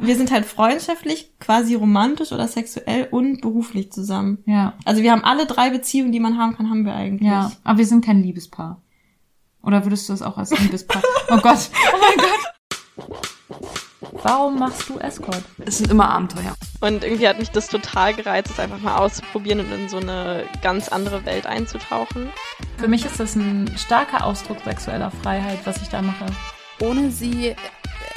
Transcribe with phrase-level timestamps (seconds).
[0.00, 4.38] Wir sind halt freundschaftlich, quasi romantisch oder sexuell und beruflich zusammen.
[4.46, 4.74] Ja.
[4.84, 7.28] Also wir haben alle drei Beziehungen, die man haben kann, haben wir eigentlich.
[7.28, 8.80] Ja, aber wir sind kein Liebespaar.
[9.62, 11.02] Oder würdest du das auch als Liebespaar?
[11.30, 11.70] oh Gott.
[11.92, 12.50] Oh mein Gott.
[14.22, 15.42] Warum machst du Escort?
[15.64, 16.54] Es sind immer Abenteuer.
[16.80, 20.44] Und irgendwie hat mich das total gereizt, es einfach mal auszuprobieren und in so eine
[20.62, 22.28] ganz andere Welt einzutauchen.
[22.76, 26.26] Für mich ist das ein starker Ausdruck sexueller Freiheit, was ich da mache.
[26.80, 27.54] Ohne sie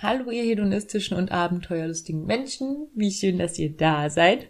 [0.00, 4.46] Hallo ihr hedonistischen und abenteuerlustigen Menschen, wie schön, dass ihr da seid.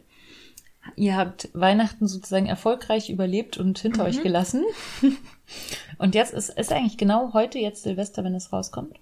[0.96, 4.08] Ihr habt Weihnachten sozusagen erfolgreich überlebt und hinter Mhm.
[4.08, 4.64] euch gelassen.
[5.96, 9.00] Und jetzt ist, ist eigentlich genau heute jetzt Silvester, wenn es rauskommt.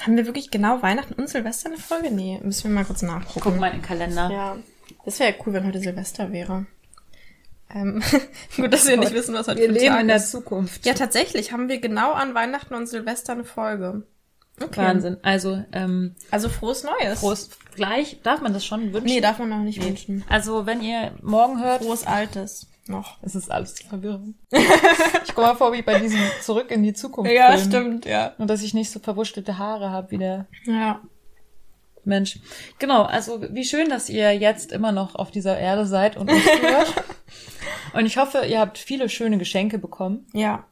[0.00, 2.10] Haben wir wirklich genau Weihnachten und Silvester eine Folge?
[2.10, 3.40] Nee, müssen wir mal kurz nachgucken.
[3.42, 4.30] Guck mal in den Kalender.
[4.32, 4.56] Ja,
[5.04, 6.64] das wäre ja cool, wenn heute Silvester wäre.
[7.72, 8.02] Ähm,
[8.56, 10.30] gut, dass wir nicht wissen, was heute Wir leben Tag in der ist.
[10.30, 10.84] Zukunft.
[10.86, 14.02] Ja, tatsächlich haben wir genau an Weihnachten und Silvester eine Folge.
[14.62, 14.80] Okay.
[14.82, 15.16] Wahnsinn.
[15.22, 17.20] Also, ähm, Also frohes Neues.
[17.20, 17.56] Prost.
[17.74, 19.06] Gleich, darf man das schon wünschen?
[19.06, 20.24] Nee, darf man noch nicht wünschen.
[20.28, 23.18] Also, wenn ihr morgen hört, Frohes Altes noch.
[23.22, 24.36] es ist alles verwirrend.
[25.24, 27.32] ich komme mal vor wie bei diesem Zurück in die Zukunft.
[27.32, 27.68] Ja, Film.
[27.70, 28.34] stimmt, ja.
[28.38, 31.00] Nur, dass ich nicht so verwurstelte Haare habe wie der Ja.
[32.04, 32.38] Mensch.
[32.78, 36.44] Genau, also wie schön, dass ihr jetzt immer noch auf dieser Erde seid und uns
[36.60, 36.92] hört.
[37.94, 40.26] und ich hoffe, ihr habt viele schöne Geschenke bekommen.
[40.34, 40.64] Ja.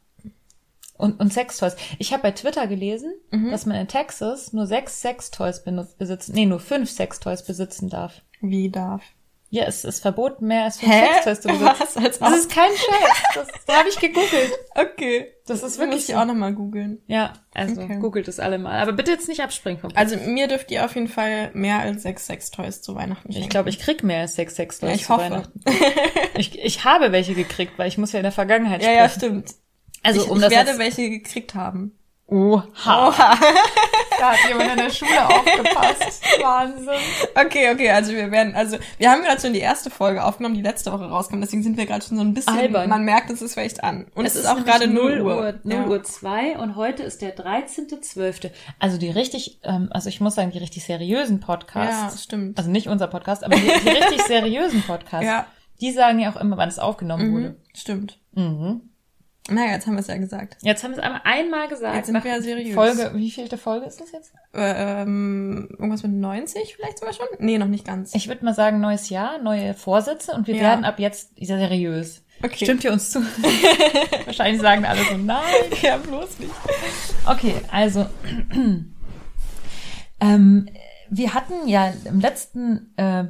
[1.03, 1.75] Und, und Sextoys.
[1.99, 3.51] Ich habe bei Twitter gelesen, Mhm.
[3.51, 8.23] dass man in Texas nur sechs Sextoys benutzt, besitzen, nee, nur fünf Sextoys besitzen darf.
[8.41, 9.03] Wie darf?
[9.51, 10.93] Ja, es ist verboten, mehr als fünf?
[10.95, 11.69] Sextoys zu besitzen.
[11.81, 11.97] Was?
[11.97, 13.23] Als Das ist kein Scherz.
[13.35, 14.53] Das, das habe ich gegoogelt.
[14.77, 15.33] okay.
[15.47, 17.03] Das ist wirklich muss ich auch nochmal googeln.
[17.07, 17.99] Ja, also Okay.
[17.99, 18.81] googelt es alle mal.
[18.81, 22.03] Aber bitte jetzt nicht abspringen vom Also mir dürft ihr auf jeden Fall mehr als
[22.05, 23.43] sechs Sextoys zu Weihnachten schenken.
[23.45, 25.23] Ich glaube, ich krieg mehr als sechs Sextoys Ja, ich zu hoffe.
[25.25, 25.61] Weihnachten.
[26.39, 28.99] Ich, ich habe welche gekriegt, weil ich muss ja in der Vergangenheit Ja, sprechen.
[29.03, 29.55] ja, stimmt.
[30.03, 31.93] Also ich, um ich das werde jetzt, welche gekriegt haben.
[32.27, 33.13] Oha.
[34.19, 36.23] Da hat jemand in der Schule aufgepasst.
[36.41, 36.89] Wahnsinn.
[37.35, 40.63] Okay, okay, also wir werden, also wir haben gerade schon die erste Folge aufgenommen, die
[40.63, 42.89] letzte Woche rauskam, deswegen sind wir gerade schon so ein bisschen, Albern.
[42.89, 44.07] man merkt, es ist vielleicht an.
[44.15, 45.55] Und es, ist auch gerade 0 Uhr.
[45.65, 45.87] 0 Ja.
[45.89, 48.51] Uhr 2 und heute ist der 13.12.
[48.79, 52.59] Also die richtig, ähm, also ich muss sagen, die richtig seriösen Ja, Podcasts, stimmt.
[52.59, 55.47] also nicht unser Podcast, aber die, die richtig seriösen Podcasts, Ja.
[55.81, 57.49] die sagen ja auch immer, wann es aufgenommen wurde.
[57.49, 58.19] Mhm, stimmt.
[58.35, 58.83] Mhm.
[59.51, 60.57] Naja, jetzt haben wir es ja gesagt.
[60.63, 61.97] Jetzt haben wir es einmal, einmal gesagt.
[61.97, 62.75] Jetzt sind Nach wir seriös.
[62.75, 64.33] Folge, wie vielte Folge ist das jetzt?
[64.55, 67.27] Äh, ähm, irgendwas mit 90 vielleicht sogar schon?
[67.41, 68.15] Nee, noch nicht ganz.
[68.15, 70.63] Ich würde mal sagen, neues Jahr, neue Vorsätze und wir Ja.
[70.63, 72.23] werden ab jetzt seriös.
[72.45, 72.65] Okay.
[72.65, 73.21] Stimmt ihr uns zu?
[74.27, 75.43] Wahrscheinlich sagen alle so, nein.
[75.83, 76.53] ja, bloß nicht.
[77.27, 78.07] Okay, also
[80.21, 80.69] ähm,
[81.11, 83.25] wir hatten ja im letzten, äh,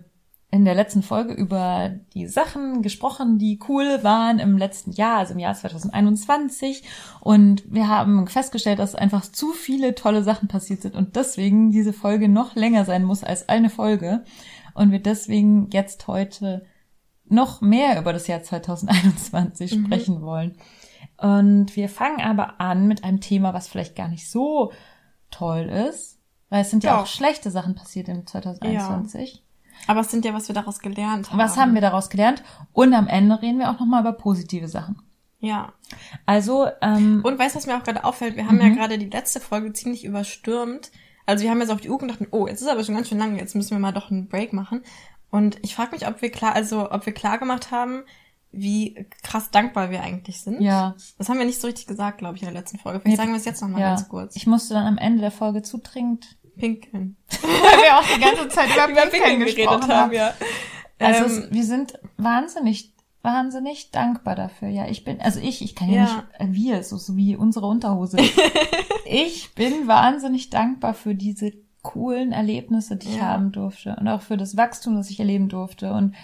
[0.53, 5.33] in der letzten Folge über die Sachen gesprochen, die cool waren im letzten Jahr, also
[5.33, 6.85] im Jahr 2021.
[7.21, 11.95] Und wir haben festgestellt, dass einfach zu viele tolle Sachen passiert sind und deswegen diese
[11.95, 14.25] Folge noch länger sein muss als eine Folge.
[14.75, 16.67] Und wir deswegen jetzt heute
[17.25, 19.87] noch mehr über das Jahr 2021 Mhm.
[19.87, 20.57] sprechen wollen.
[21.17, 24.71] Und wir fangen aber an mit einem Thema, was vielleicht gar nicht so
[25.31, 26.19] toll ist,
[26.51, 27.03] weil es sind ja Doch.
[27.03, 29.43] auch schlechte Sachen passiert im 2021.
[29.87, 31.38] Aber es sind ja, was wir daraus gelernt haben.
[31.38, 32.43] Was haben wir daraus gelernt?
[32.72, 35.03] Und am Ende reden wir auch noch mal über positive Sachen.
[35.41, 35.72] Ja.
[36.25, 38.37] Also, ähm, Und weißt du, was mir auch gerade auffällt?
[38.37, 40.92] Wir haben ja gerade die letzte Folge ziemlich überstürmt.
[41.26, 43.19] Also wir haben jetzt auf die Uhr gedacht, oh, jetzt ist aber schon ganz schön
[43.19, 44.82] lang, jetzt müssen wir mal doch einen Break machen.
[45.31, 48.03] Und ich frage mich, ob wir klar, also ob wir klar gemacht haben,
[48.53, 50.60] wie krass dankbar wir eigentlich sind.
[50.60, 53.00] ja, Das haben wir nicht so richtig gesagt, glaube ich, in der letzten Folge.
[53.00, 53.88] Vielleicht Nee, sagen wir es jetzt noch mal ja.
[53.91, 54.37] ganz kurz.
[54.37, 57.17] Ich musste dann am Ende der Folge zudringend, Pinkeln.
[57.43, 60.13] weil wir auch die ganze Zeit über Pinkeln gesprochen haben.
[60.13, 60.33] ja.
[60.99, 62.93] Also Ähm, es, wir sind wahnsinnig,
[63.23, 64.69] wahnsinnig dankbar dafür.
[64.69, 66.04] Ja, ich bin, also ich, ich kann ja, Ja.
[66.04, 68.19] nicht, äh, wir, so, so wie unsere Unterhose.
[69.04, 71.53] ich bin wahnsinnig dankbar für diese
[71.83, 73.22] coolen Erlebnisse, die ich Ja.
[73.22, 76.15] haben durfte und auch für das Wachstum, das ich erleben durfte und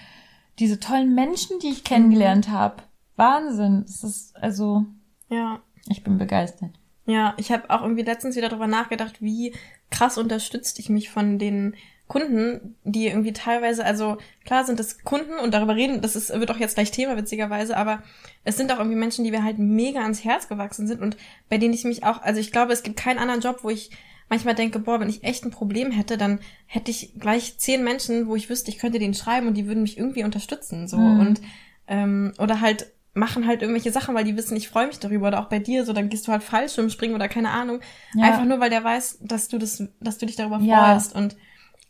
[0.60, 2.82] diese tollen Menschen, die ich kennengelernt habe.
[3.16, 3.84] Wahnsinn.
[3.88, 4.84] Es ist, also,
[5.28, 5.58] ja.
[5.88, 6.70] ich bin begeistert.
[7.08, 9.54] Ja, ich habe auch irgendwie letztens wieder darüber nachgedacht, wie
[9.90, 11.74] krass unterstützt ich mich von den
[12.06, 16.50] Kunden, die irgendwie teilweise, also klar sind es Kunden und darüber reden, das ist, wird
[16.50, 18.02] auch jetzt gleich Thema witzigerweise, aber
[18.44, 21.16] es sind auch irgendwie Menschen, die mir halt mega ans Herz gewachsen sind und
[21.48, 23.90] bei denen ich mich auch, also ich glaube, es gibt keinen anderen Job, wo ich
[24.28, 28.26] manchmal denke, boah, wenn ich echt ein Problem hätte, dann hätte ich gleich zehn Menschen,
[28.26, 30.88] wo ich wüsste, ich könnte denen schreiben und die würden mich irgendwie unterstützen.
[30.88, 31.20] So Mhm.
[31.20, 31.40] und
[31.88, 35.28] ähm, oder halt machen halt irgendwelche Sachen, weil die wissen, ich freue mich darüber.
[35.28, 37.80] Oder auch bei dir, so dann gehst du halt Fallschirmspringen oder keine Ahnung.
[38.14, 38.24] Ja.
[38.26, 40.92] Einfach nur, weil der weiß, dass du das, dass du dich darüber Ja.
[40.94, 41.14] freust.
[41.14, 41.36] Und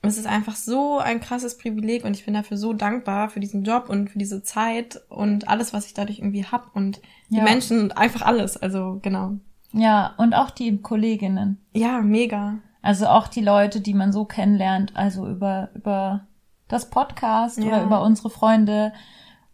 [0.03, 3.65] es ist einfach so ein krasses Privileg und ich bin dafür so dankbar für diesen
[3.65, 7.01] Job und für diese Zeit und alles, was ich dadurch irgendwie hab und
[7.31, 7.43] die Ja.
[7.45, 8.57] Menschen und einfach alles.
[8.57, 9.33] Also genau.
[9.73, 11.59] Ja, und auch die Kolleginnen.
[11.75, 12.59] Ja, mega.
[12.81, 16.27] Also auch die Leute, die man so kennenlernt, also über, über
[16.69, 17.67] das Podcast Ja.
[17.67, 18.93] oder über unsere Freunde.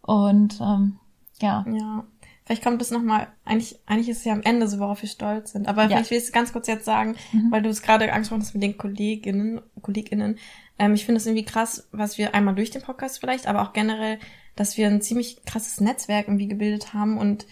[0.03, 0.99] Und ähm,
[1.41, 1.65] ja.
[1.71, 2.05] Ja.
[2.47, 5.53] Vielleicht kommt es nochmal, eigentlich, eigentlich ist es ja am Ende so, worauf wir stolz
[5.53, 5.67] sind.
[5.67, 5.89] Aber Ja.
[5.89, 7.51] vielleicht will ich es ganz kurz jetzt sagen, Mhm.
[7.51, 10.37] weil du es gerade angesprochen hast mit den Kolleginnen, Kolleginnen.
[10.79, 13.73] Ähm, ich finde es irgendwie krass, was wir einmal durch den Podcast vielleicht, aber auch
[13.73, 14.19] generell,
[14.57, 17.47] dass wir ein ziemlich krasses Netzwerk irgendwie gebildet haben und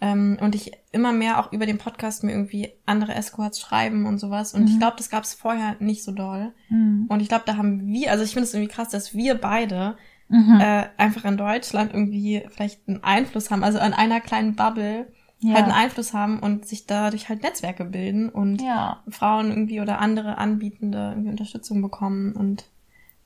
[0.00, 4.18] ähm, und ich immer mehr auch über den Podcast mir irgendwie andere Escorts schreiben und
[4.18, 4.54] sowas.
[4.54, 4.78] Und ich Mhm.
[4.78, 6.52] glaube, das gab es vorher nicht so doll.
[6.68, 7.06] Mhm.
[7.08, 9.96] Und ich glaube, da haben wir, also ich finde es irgendwie krass, dass wir beide
[10.28, 10.60] Mhm.
[10.60, 15.06] äh, einfach in Deutschland irgendwie vielleicht einen Einfluss haben, also an einer kleinen Bubble
[15.40, 15.54] ja.
[15.54, 19.02] halt einen Einfluss haben und sich dadurch halt Netzwerke bilden und ja.
[19.08, 22.64] Frauen irgendwie oder andere Anbietende irgendwie Unterstützung bekommen und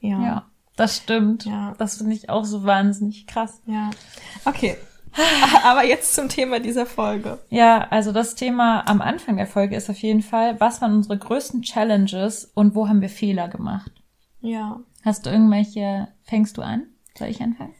[0.00, 0.22] ja.
[0.22, 0.46] ja,
[0.76, 1.44] das stimmt.
[1.44, 1.75] Ja.
[1.78, 3.60] Das finde ich auch so wahnsinnig krass.
[3.66, 3.90] Ja.
[4.44, 4.76] Okay.
[5.64, 7.38] Aber jetzt zum Thema dieser Folge.
[7.50, 11.19] Ja, also das Thema am Anfang der Folge ist auf jeden Fall, was waren unsere
[11.19, 13.93] größten Challenges und wo haben wir Fehler gemacht?
[14.40, 14.81] Ja.
[15.05, 16.87] Hast du irgendwelche, fängst du an?
[17.19, 17.75] Soll ich anfangen?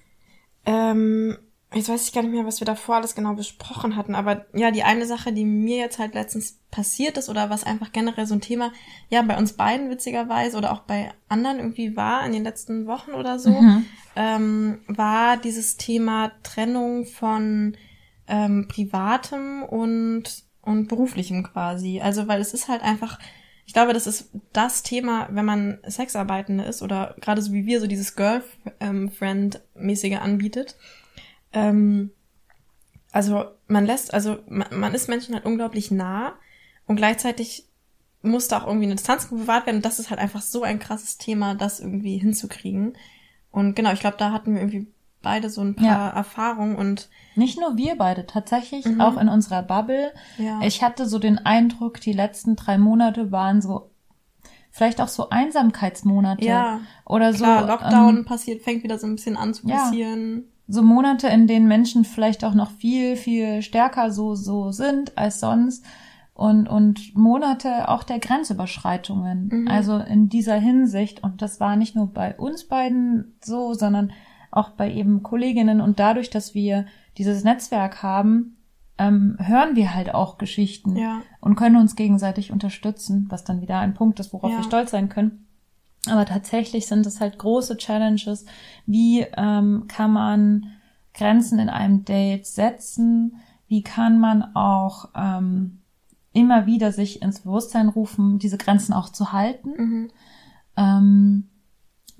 [0.65, 1.37] Ähm,
[1.75, 4.71] jetzt weiß ich gar nicht mehr, was wir davor alles genau besprochen hatten, aber ja,
[4.71, 8.35] die eine Sache, die mir jetzt halt letztens passiert ist oder was einfach generell so
[8.35, 8.73] ein Thema,
[9.09, 13.13] ja, bei uns beiden witzigerweise oder auch bei anderen irgendwie war in den letzten Wochen
[13.13, 13.87] oder so, Mhm.
[14.17, 17.77] ähm, war dieses Thema Trennung von
[18.29, 22.01] ähm, privatem und und beruflichem quasi.
[22.01, 23.19] Also weil es ist halt einfach,
[23.67, 27.81] ich glaube, das ist das Thema, wenn man Sexarbeitende ist oder gerade so wie wir
[27.81, 30.77] so dieses Girlfriend-mäßige anbietet.
[31.53, 32.11] Ähm,
[33.13, 36.35] also man lässt, also man, man ist Menschen halt unglaublich nah
[36.87, 37.67] und gleichzeitig
[38.23, 39.77] muss da auch irgendwie eine Distanz bewahrt werden.
[39.77, 42.97] Und das ist halt einfach so ein krasses Thema, das irgendwie hinzukriegen.
[43.51, 44.87] Und genau, ich glaube, da hatten wir irgendwie
[45.23, 46.09] beide so ein paar Ja.
[46.11, 49.01] Erfahrungen und Nicht nur wir beide, tatsächlich Mhm.
[49.01, 50.13] auch in unserer Bubble.
[50.39, 50.61] ja.
[50.63, 53.91] Ich hatte so den Eindruck, die letzten drei Monate waren so
[54.71, 59.17] vielleicht auch so Einsamkeitsmonate ja, oder so klar, Lockdown ähm, passiert, fängt wieder so ein
[59.17, 59.77] bisschen an zu Ja.
[59.77, 60.45] passieren.
[60.69, 65.41] so Monate, in denen Menschen vielleicht auch noch viel viel stärker so so sind als
[65.41, 65.85] sonst
[66.35, 69.49] und und Monate auch der Grenzüberschreitungen.
[69.53, 69.69] Mhm.
[69.69, 74.13] Also in dieser Hinsicht und das war nicht nur bei uns beiden so, sondern
[74.53, 76.87] auch bei eben Kolleginnen und dadurch, dass wir
[77.19, 78.57] dieses Netzwerk haben,
[78.99, 83.79] ähm, hören wir halt auch Geschichten Ja, und können uns gegenseitig unterstützen, was dann wieder
[83.79, 84.59] ein Punkt ist, worauf Ja.
[84.59, 85.47] wir stolz sein können.
[86.09, 88.45] Aber tatsächlich sind es halt große Challenges.
[88.87, 90.67] Wie ähm, kann man
[91.15, 93.37] Grenzen in einem Date setzen?
[93.69, 95.79] Wie kann man auch ähm,
[96.33, 99.71] immer wieder sich ins Bewusstsein rufen, diese Grenzen auch zu halten?
[99.79, 100.11] mhm.
[100.77, 101.49] ähm,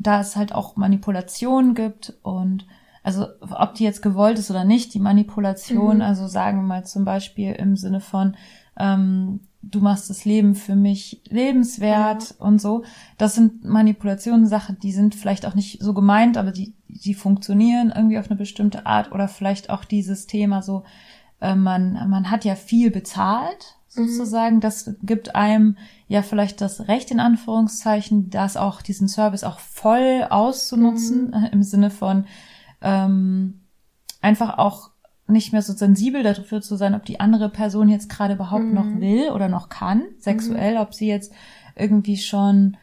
[0.03, 2.67] da es halt auch Manipulation gibt und
[3.05, 6.03] also ob die jetzt gewollt ist oder nicht, die Manipulation, Mhm.
[6.03, 8.37] also sagen wir mal zum Beispiel im Sinne von
[8.79, 12.83] ähm, du machst das Leben für mich lebenswert und so,
[13.17, 17.93] das sind Manipulationen, Sachen, die sind vielleicht auch nicht so gemeint, aber die die funktionieren
[17.95, 20.85] irgendwie auf eine bestimmte Art oder vielleicht auch dieses Thema so
[21.41, 24.09] äh, man man hat ja viel bezahlt Mhm.
[24.09, 25.77] sozusagen, das gibt einem
[26.09, 31.35] ja vielleicht das Recht in Anführungszeichen, das auch diesen Service auch voll auszunutzen Mhm.
[31.35, 32.27] äh, im Sinne von
[32.81, 33.61] ähm,
[34.21, 34.91] einfach auch
[35.29, 38.75] nicht mehr so sensibel dafür zu sein, ob die andere Person jetzt gerade überhaupt Mhm.
[38.75, 41.33] noch will oder noch kann, sexuell, ob sie jetzt
[41.77, 42.77] irgendwie schon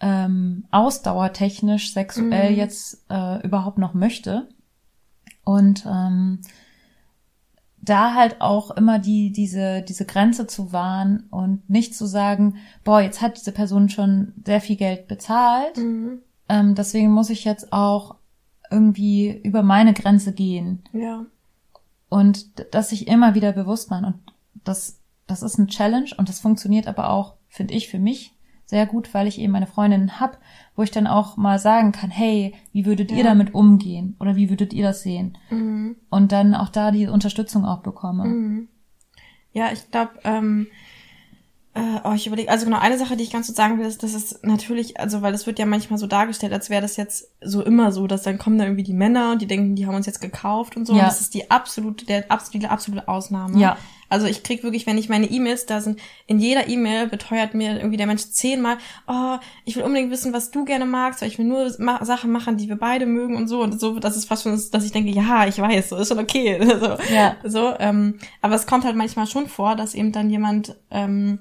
[0.00, 2.56] ähm, ausdauertechnisch sexuell Mhm.
[2.56, 4.48] jetzt äh, überhaupt noch möchte.
[5.44, 6.40] Und ähm,
[7.82, 13.00] da halt auch immer die, diese, diese Grenze zu wahren und nicht zu sagen, boah,
[13.00, 16.18] jetzt hat diese Person schon sehr viel Geld bezahlt, Mhm.
[16.48, 18.16] ähm, deswegen muss ich jetzt auch
[18.70, 20.82] irgendwie über meine Grenze gehen.
[20.92, 21.24] Ja,
[22.08, 24.04] und d- dass sich immer wieder bewusst machen.
[24.04, 24.20] Und
[24.64, 28.34] das, das ist ein Challenge und das funktioniert aber auch, finde ich, für mich
[28.70, 30.38] sehr gut, weil ich eben meine Freundin hab,
[30.76, 33.24] wo ich dann auch mal sagen kann, hey, wie würdet ihr Ja.
[33.24, 35.36] damit umgehen oder wie würdet ihr das sehen?
[35.50, 35.96] mhm.
[36.08, 38.24] Und dann auch da die Unterstützung auch bekomme.
[38.24, 38.68] Mhm.
[39.52, 40.68] Ja, ich glaube, ähm,
[41.74, 44.02] äh, oh, ich überlege, also genau, eine Sache, die ich ganz kurz sagen will, ist,
[44.04, 47.28] dass es natürlich, also weil es wird ja manchmal so dargestellt, als wäre das jetzt
[47.40, 49.94] so immer so, dass dann kommen da irgendwie die Männer und die denken, die haben
[49.96, 50.94] uns jetzt gekauft und so.
[50.94, 51.00] Ja.
[51.00, 53.58] Und das ist die absolute, der absolute, absolute Ausnahme.
[53.58, 53.76] Ja.
[54.10, 57.76] Also ich krieg wirklich, wenn ich meine E-Mails, da sind, in jeder E-Mail beteuert mir
[57.76, 58.76] irgendwie der Mensch zehnmal,
[59.06, 62.30] oh, ich will unbedingt wissen, was du gerne magst, weil ich will nur ma Sachen
[62.32, 63.62] machen, die wir beide mögen und so.
[63.62, 66.18] Und so, das ist fast schon, dass ich denke, ja, ich weiß, so ist schon
[66.18, 66.60] okay.
[66.80, 67.36] so, Ja.
[67.44, 71.38] so ähm, aber es kommt halt manchmal schon vor, dass eben dann jemand ähm,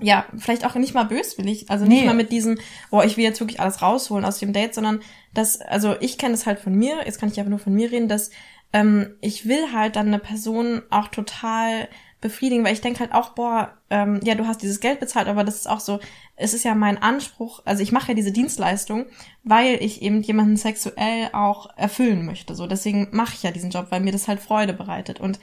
[0.00, 2.06] ja, vielleicht auch nicht mal böswillig, also nicht Nee.
[2.06, 2.58] mal mit diesem,
[2.90, 5.00] boah, ich will jetzt wirklich alles rausholen aus dem Date, sondern
[5.34, 7.92] dass, also ich kenne es halt von mir, jetzt kann ich aber nur von mir
[7.92, 8.30] reden, dass
[8.74, 11.88] ähm, ich will halt dann eine Person auch total
[12.20, 15.44] befriedigen, weil ich denke halt auch, boah, ähm, ja, du hast dieses Geld bezahlt, aber
[15.44, 16.00] das ist auch so,
[16.36, 19.06] es ist ja mein Anspruch, also ich mache ja diese Dienstleistung,
[19.44, 23.86] weil ich eben jemanden sexuell auch erfüllen möchte, so, deswegen mache ich ja diesen Job,
[23.90, 25.38] weil mir das halt Freude bereitet und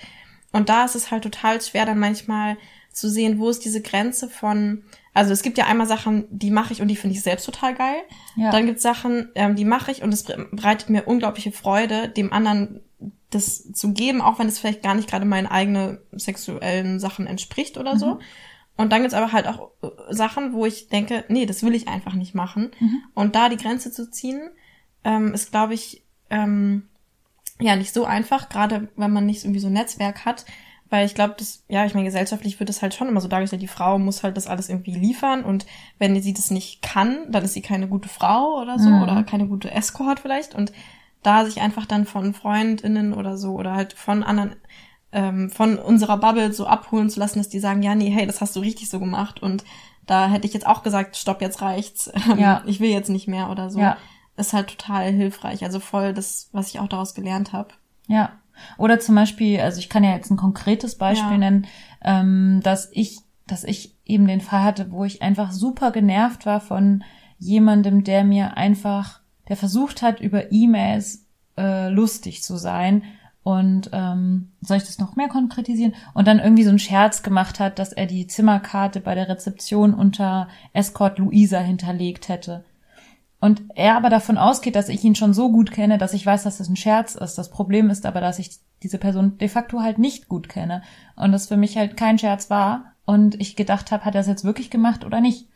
[0.53, 2.57] und da ist es halt total schwer, dann manchmal
[2.91, 4.83] zu sehen, wo ist diese Grenze von,
[5.13, 7.73] also es gibt ja einmal Sachen, die mache ich und die finde ich selbst total
[7.73, 8.01] geil.
[8.35, 8.51] Ja.
[8.51, 12.33] Dann gibt es Sachen, ähm, die mache ich und es bereitet mir unglaubliche Freude, dem
[12.33, 12.81] anderen
[13.29, 17.77] das zu geben, auch wenn es vielleicht gar nicht gerade meinen eigenen sexuellen Sachen entspricht
[17.77, 18.19] oder so.
[18.77, 21.87] Und dann gibt's aber halt auch äh, Sachen, wo ich denke, nee, das will ich
[21.87, 22.71] einfach nicht machen.
[23.13, 24.41] Und da die Grenze zu ziehen,
[25.03, 26.87] ähm, ist, glaube ich, ähm,
[27.59, 30.45] ja nicht so einfach, gerade wenn man nicht irgendwie so ein Netzwerk hat.
[30.89, 33.61] Weil ich glaube, das, ja, ich meine, gesellschaftlich wird das halt schon immer so dargestellt,
[33.61, 35.65] die Frau muss halt das alles irgendwie liefern und
[35.99, 39.01] wenn sie das nicht kann, dann ist sie keine gute Frau oder so Mhm.
[39.01, 40.53] oder keine gute Escort vielleicht.
[40.53, 40.73] Und
[41.23, 44.55] da sich einfach dann von FreundInnen oder so oder halt von anderen,
[45.11, 48.41] ähm, von unserer Bubble so abholen zu lassen, dass die sagen, ja, nee, hey, das
[48.41, 49.63] hast du richtig so gemacht und
[50.07, 52.11] da hätte ich jetzt auch gesagt, stopp, jetzt reicht's.
[52.31, 52.63] Ähm, Ja.
[52.65, 53.79] Ich will jetzt nicht mehr oder so.
[53.79, 53.97] Ja.
[54.37, 55.63] Ist halt total hilfreich.
[55.63, 57.69] Also voll das, was ich auch daraus gelernt habe.
[58.07, 58.31] Ja.
[58.77, 61.37] Oder zum Beispiel, also ich kann ja jetzt ein konkretes Beispiel Ja.
[61.37, 61.67] nennen,
[62.03, 66.59] ähm, dass ich, dass ich eben den Fall hatte, wo ich einfach super genervt war
[66.61, 67.03] von
[67.37, 69.20] jemandem, der mir einfach,
[69.51, 71.25] der versucht hat, über E-Mails
[71.57, 73.03] äh, lustig zu sein.
[73.43, 75.93] Und ähm, soll ich das noch mehr konkretisieren?
[76.13, 79.93] Und dann irgendwie so einen Scherz gemacht hat, dass er die Zimmerkarte bei der Rezeption
[79.93, 82.63] unter Escort Luisa hinterlegt hätte.
[83.41, 86.43] Und er aber davon ausgeht, dass ich ihn schon so gut kenne, dass ich weiß,
[86.43, 87.37] dass das ein Scherz ist.
[87.37, 88.51] Das Problem ist aber, dass ich
[88.83, 90.81] diese Person de facto halt nicht gut kenne
[91.17, 94.27] und das für mich halt kein Scherz war und ich gedacht habe, hat er es
[94.27, 95.49] jetzt wirklich gemacht oder nicht.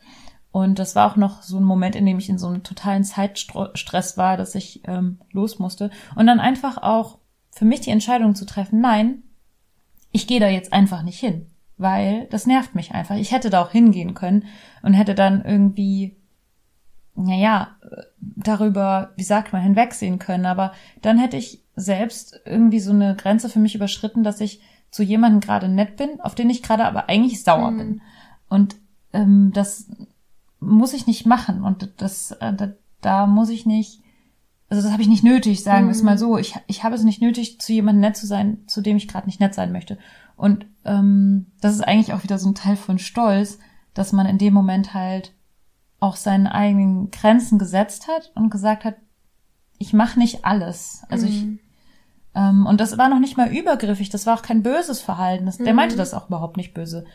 [0.56, 3.04] Und das war auch noch so ein Moment, in dem ich in so einem totalen
[3.04, 5.90] Zeitstress war, dass ich ähm, los musste.
[6.14, 7.18] Und dann einfach auch
[7.50, 9.22] für mich die Entscheidung zu treffen, nein,
[10.12, 13.16] ich gehe da jetzt einfach nicht hin, weil das nervt mich einfach.
[13.16, 14.44] Ich hätte da auch hingehen können
[14.80, 16.16] und hätte dann irgendwie
[17.14, 17.76] naja,
[18.20, 20.46] darüber, wie sagt man, hinwegsehen können.
[20.46, 20.72] Aber
[21.02, 25.40] dann hätte ich selbst irgendwie so eine Grenze für mich überschritten, dass ich zu jemandem
[25.40, 27.76] gerade nett bin, auf den ich gerade aber eigentlich sauer Mhm.
[27.76, 28.02] bin.
[28.48, 28.76] Und
[29.12, 29.90] ähm, das
[30.60, 31.62] muss ich nicht machen.
[31.62, 34.00] Und das, äh, da, da muss ich nicht,
[34.68, 36.06] also das habe ich nicht nötig, sagen wir es Mhm.
[36.06, 36.38] mal so.
[36.38, 39.26] Ich, ich habe es nicht nötig, zu jemandem nett zu sein, zu dem ich gerade
[39.26, 39.98] nicht nett sein möchte.
[40.36, 43.58] Und ähm, das ist eigentlich auch wieder so ein Teil von Stolz,
[43.94, 45.32] dass man in dem Moment halt
[46.00, 48.96] auch seine eigenen Grenzen gesetzt hat und gesagt hat,
[49.78, 51.02] ich mache nicht alles.
[51.08, 51.58] Also ich Mhm.
[52.34, 55.46] ähm, und das war noch nicht mal übergriffig, das war auch kein böses Verhalten.
[55.46, 55.76] Das, Der Mhm.
[55.76, 57.06] meinte das auch überhaupt nicht böse.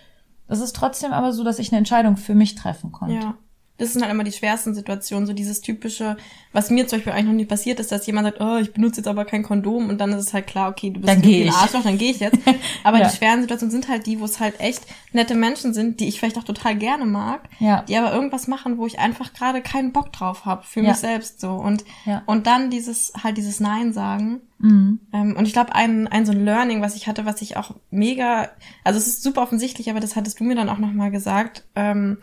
[0.51, 3.15] Das ist trotzdem aber so, dass ich eine Entscheidung für mich treffen konnte.
[3.15, 3.37] Ja.
[3.81, 6.15] Das sind halt immer die schwersten Situationen, so dieses typische,
[6.53, 8.97] was mir zum Beispiel eigentlich noch nie passiert ist, dass jemand sagt, oh, ich benutze
[9.01, 11.49] jetzt aber kein Kondom und dann ist es halt klar, okay, du bist Dann ein.
[11.49, 12.37] Arschloch, dann gehe ich jetzt.
[12.83, 13.07] Aber Ja.
[13.09, 14.81] die schweren Situationen sind halt die, wo es halt echt
[15.13, 17.81] nette Menschen sind, die ich vielleicht auch total gerne mag, Ja.
[17.81, 20.89] die aber irgendwas machen, wo ich einfach gerade keinen Bock drauf habe, für Ja.
[20.89, 21.51] mich selbst so.
[21.51, 21.83] Und,
[22.27, 24.41] und dann dieses, halt dieses Nein sagen.
[24.59, 24.99] Mhm.
[25.11, 27.71] Ähm, und ich glaube, ein, ein so ein Learning, was ich hatte, was ich auch
[27.89, 28.49] mega,
[28.83, 32.17] also es ist super offensichtlich, aber das hattest du mir dann auch nochmal gesagt, ähm,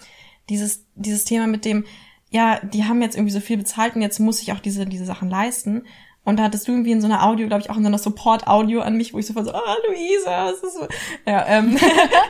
[0.48, 1.84] dieses, dieses Thema mit dem,
[2.30, 5.04] ja, die haben jetzt irgendwie so viel bezahlt und jetzt muss ich auch diese, diese
[5.04, 5.84] Sachen leisten.
[6.24, 7.96] Und da hattest du irgendwie in so einer Audio, glaube ich, auch in so einer
[7.96, 10.86] Support-Audio an mich, wo ich sofort so, ah, Luisa, das ist so.
[11.26, 11.78] Ja, ähm,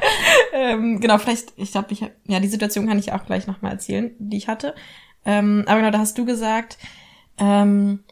[0.52, 4.14] ähm, genau, vielleicht, ich glaube, ich, ja, die Situation kann ich auch gleich nochmal erzählen,
[4.20, 4.76] die ich hatte.
[5.25, 6.78] Ähm, aber genau, da hast du gesagt,
[7.38, 8.04] ähm,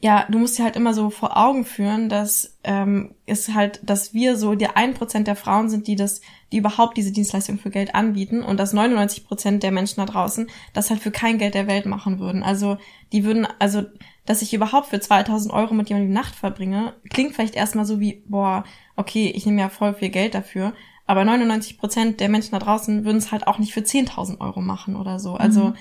[0.00, 4.14] ja, du musst dir halt immer so vor Augen führen, dass ähm, es halt, dass
[4.14, 6.20] wir so der ein Prozent der Frauen sind, die das,
[6.50, 10.48] die überhaupt diese Dienstleistung für Geld anbieten und dass 99 Prozent der Menschen da draußen
[10.72, 12.42] das halt für kein Geld der Welt machen würden.
[12.42, 12.78] Also
[13.12, 13.82] die würden, also
[14.24, 17.98] dass ich überhaupt für 2000 Euro mit jemandem die Nacht verbringe, klingt vielleicht erstmal so
[17.98, 18.64] wie, boah,
[18.96, 20.74] okay, ich nehme ja voll viel Geld dafür.
[21.06, 24.60] Aber 99 Prozent der Menschen da draußen würden es halt auch nicht für 10.000 Euro
[24.60, 25.34] machen oder so.
[25.34, 25.74] Also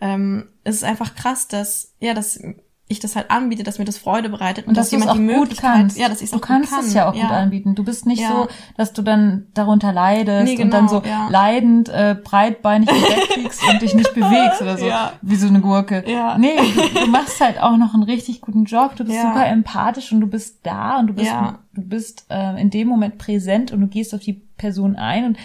[0.00, 2.40] ähm, es ist einfach krass, dass, ja, dass
[2.86, 5.56] ich das halt anbiete, dass mir das Freude bereitet Und dass, du es auch gut
[5.56, 5.96] kannst.
[5.98, 6.84] ja, dass ich es du auch gut kannst kann.
[6.84, 7.74] es ja auch gut anbieten.
[7.74, 8.28] Du bist nicht Ja.
[8.28, 11.28] so, dass du dann darunter leidest Nee, und dann genau, so ja.
[11.30, 14.84] leidend, äh, breitbeinig im Bett liegst und dich nicht bewegst oder so.
[14.86, 15.14] Ja.
[15.22, 16.04] Wie so eine Gurke.
[16.06, 16.36] Ja.
[16.36, 18.96] Nee, du, du machst halt auch noch einen richtig guten Job.
[18.96, 19.32] Du bist Ja.
[19.32, 21.60] super empathisch und du bist da und du bist, Ja.
[21.72, 25.38] du bist äh, in dem Moment präsent und du gehst auf die Person ein und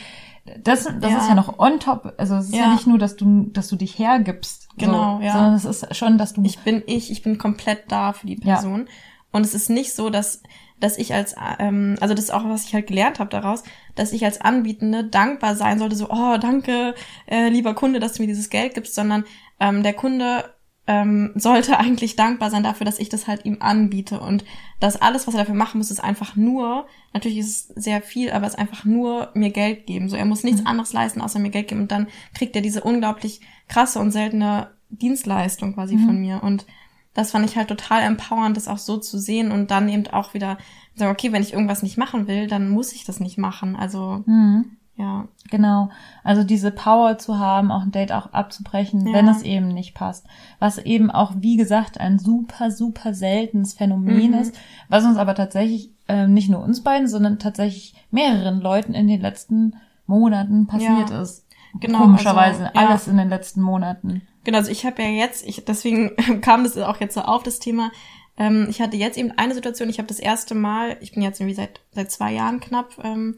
[0.64, 1.18] das, das Ja.
[1.20, 2.14] ist ja noch on top.
[2.18, 2.64] Also es ist ja.
[2.64, 2.74] Ja.
[2.74, 4.70] nicht nur, dass du, dass du dich hergibst.
[4.78, 5.34] Genau, so, ja.
[5.34, 8.40] Sondern es ist schon, dass du Ich bin ich, ich bin komplett da für die
[8.44, 8.56] Ja.
[8.56, 8.88] Person.
[9.32, 10.42] Und es ist nicht so, dass,
[10.80, 13.64] dass ich als, ähm, also das ist auch, was ich halt gelernt habe daraus,
[13.96, 16.96] dass ich als Anbietende dankbar sein sollte, so, oh, danke,
[17.28, 19.26] äh, lieber Kunde, dass du mir dieses Geld gibst, sondern
[19.60, 20.46] ähm, der Kunde
[20.90, 24.20] ähm, sollte eigentlich dankbar sein dafür, dass ich das halt ihm anbiete.
[24.20, 24.44] Und
[24.80, 28.32] dass alles, was er dafür machen muss, ist einfach nur, natürlich ist es sehr viel,
[28.32, 30.10] aber es ist einfach nur mir Geld geben.
[30.10, 31.82] So, er muss nichts anderes leisten, außer mir Geld geben.
[31.82, 36.42] Und dann kriegt er diese unglaublich krasse und seltene Dienstleistung quasi von mir.
[36.42, 36.66] Und
[37.14, 40.34] das fand ich halt total empowernd, das auch so zu sehen und dann eben auch
[40.34, 40.58] wieder
[40.96, 43.76] sagen, okay, wenn ich irgendwas nicht machen will, dann muss ich das nicht machen.
[43.76, 44.78] Also, Mhm.
[45.00, 45.28] Ja.
[45.50, 45.90] Genau.
[46.24, 49.14] Also diese Power zu haben, auch ein Date auch abzubrechen, Ja.
[49.14, 50.28] wenn es eben nicht passt.
[50.60, 54.38] Was eben auch, wie gesagt, ein super, super seltenes Phänomen Mhm.
[54.38, 54.56] ist,
[54.90, 59.22] was uns aber tatsächlich ähm, nicht nur uns beiden, sondern tatsächlich mehreren Leuten in den
[59.22, 59.76] letzten
[60.06, 61.22] Monaten passiert Ja.
[61.22, 61.46] ist.
[61.80, 62.66] Genau, Komischerweise.
[62.66, 62.88] also, ja.
[62.88, 64.24] Alles in den letzten Monaten.
[64.44, 67.60] Genau, also ich habe ja jetzt, ich, deswegen kam das auch jetzt so auf, das
[67.60, 67.92] Thema.
[68.38, 71.40] Ähm, ich hatte jetzt eben eine Situation, ich habe das erste Mal, ich bin jetzt
[71.40, 73.36] irgendwie seit, seit zwei Jahren knapp, ähm,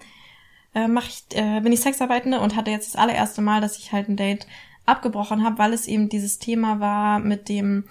[0.74, 3.92] äh, mach ich, äh, bin ich Sexarbeitende und hatte jetzt das allererste Mal, dass ich
[3.92, 4.48] halt ein Date
[4.86, 7.86] abgebrochen habe, weil es eben dieses Thema war mit dem,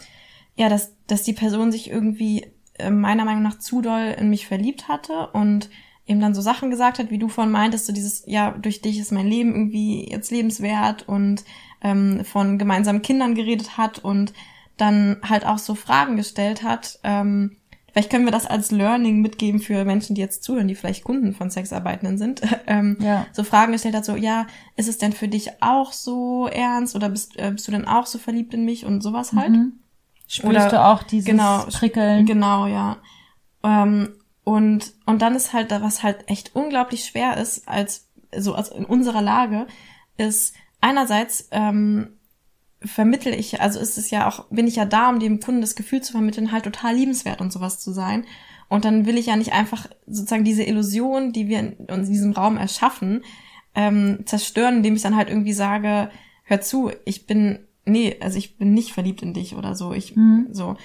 [0.56, 2.46] ja, dass, dass die Person sich irgendwie
[2.78, 5.70] äh, meiner Meinung nach zu doll in mich verliebt hatte und
[6.06, 8.98] eben dann so Sachen gesagt hat, wie du vorhin meintest, so dieses, ja, durch dich
[8.98, 11.44] ist mein Leben irgendwie jetzt lebenswert und
[11.82, 14.32] ähm, von gemeinsamen Kindern geredet hat und
[14.76, 16.98] dann halt auch so Fragen gestellt hat.
[17.04, 17.56] Ähm,
[17.92, 21.32] vielleicht können wir das als Learning mitgeben für Menschen, die jetzt zuhören, die vielleicht Kunden
[21.34, 22.42] von Sexarbeitenden sind.
[22.66, 23.26] ähm, Ja.
[23.32, 27.08] So Fragen gestellt hat, so, ja, ist es denn für dich auch so ernst oder
[27.08, 29.50] bist, äh, bist du denn auch so verliebt in mich und sowas halt?
[29.50, 29.72] Mhm.
[30.26, 32.24] Spürst Oder- du auch dieses genau, Prickeln?
[32.26, 32.98] Genau, ja.
[33.64, 34.10] Ähm,
[34.44, 38.06] und, und dann ist halt, was halt echt unglaublich schwer ist, als
[38.36, 39.66] so als in unserer Lage,
[40.16, 42.16] ist einerseits ähm,
[42.82, 45.76] vermittel ich, also ist es ja auch, bin ich ja da, um dem Kunden das
[45.76, 48.24] Gefühl zu vermitteln, halt total liebenswert und sowas zu sein.
[48.68, 52.32] Und dann will ich ja nicht einfach sozusagen diese Illusion, die wir in, in diesem
[52.32, 53.22] Raum erschaffen,
[53.74, 56.10] ähm, zerstören, indem ich dann halt irgendwie sage,
[56.44, 59.92] hör zu, ich bin, nee, also ich bin nicht verliebt in dich oder so.
[59.92, 60.48] Ich, Mhm.
[60.52, 60.76] so.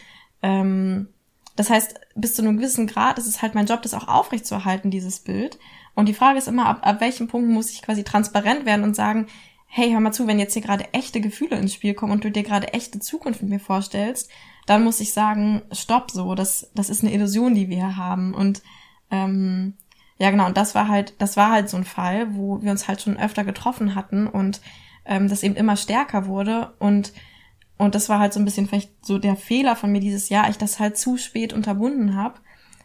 [0.42, 1.08] Ähm,
[1.56, 4.92] das heißt, bis zu einem gewissen Grad ist es halt mein Job, das auch aufrechtzuerhalten,
[4.92, 5.58] dieses Bild.
[5.94, 8.96] Und die Frage ist immer, ab, ab welchem Punkt muss ich quasi transparent werden und
[8.96, 9.28] sagen,
[9.78, 12.32] hey, hör mal zu, wenn jetzt hier gerade echte Gefühle ins Spiel kommen und du
[12.32, 14.32] dir gerade echte Zukunft mit mir vorstellst,
[14.66, 18.34] dann muss ich sagen, stopp so, das, das ist eine Illusion, die wir hier haben.
[18.34, 18.62] Und
[19.12, 19.74] ähm,
[20.18, 22.88] ja, genau, und das war halt, das war halt so ein Fall, wo wir uns
[22.88, 24.62] halt schon öfter getroffen hatten und
[25.04, 27.12] ähm, das eben immer stärker wurde und
[27.78, 30.50] und das war halt so ein bisschen vielleicht so der Fehler von mir dieses Jahr,
[30.50, 32.40] ich das halt zu spät unterbunden habe,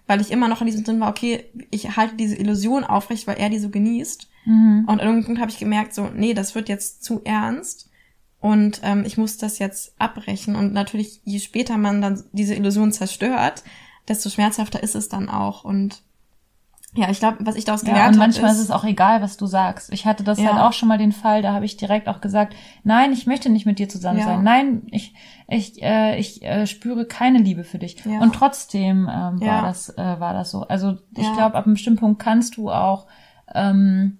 [0.09, 3.39] weil ich immer noch in diesem Sinn war, okay, ich halte diese Illusion aufrecht, weil
[3.39, 4.29] er die so genießt.
[4.45, 4.85] Mhm.
[4.87, 7.91] Und an irgendeinem Punkt habe ich gemerkt, so, nee, das wird jetzt zu ernst
[8.41, 10.57] und ähm, ich muss das jetzt abbrechen.
[10.57, 13.63] Und natürlich, je später man dann diese Illusion zerstört,
[14.09, 15.63] desto schmerzhafter ist es dann auch.
[15.65, 16.03] Und
[16.95, 18.83] ja, ich glaube, was ich daraus Ja, gelernt und habe, manchmal ist, ist es auch
[18.83, 19.93] egal, was du sagst.
[19.93, 20.47] Ich hatte das Ja.
[20.47, 23.49] halt auch schon mal den Fall, da habe ich direkt auch gesagt, nein, ich möchte
[23.51, 24.25] nicht mit dir zusammen Ja.
[24.25, 24.43] sein.
[24.43, 25.15] Nein, ich
[25.47, 28.05] ich äh, ich äh, spüre keine Liebe für dich.
[28.05, 28.21] Ja.
[28.21, 29.63] Und trotzdem ähm, war Ja.
[29.63, 30.63] das äh, war das so.
[30.63, 31.35] Also ich Ja.
[31.35, 33.07] glaube, ab einem bestimmten Punkt kannst du auch
[33.55, 34.19] ähm,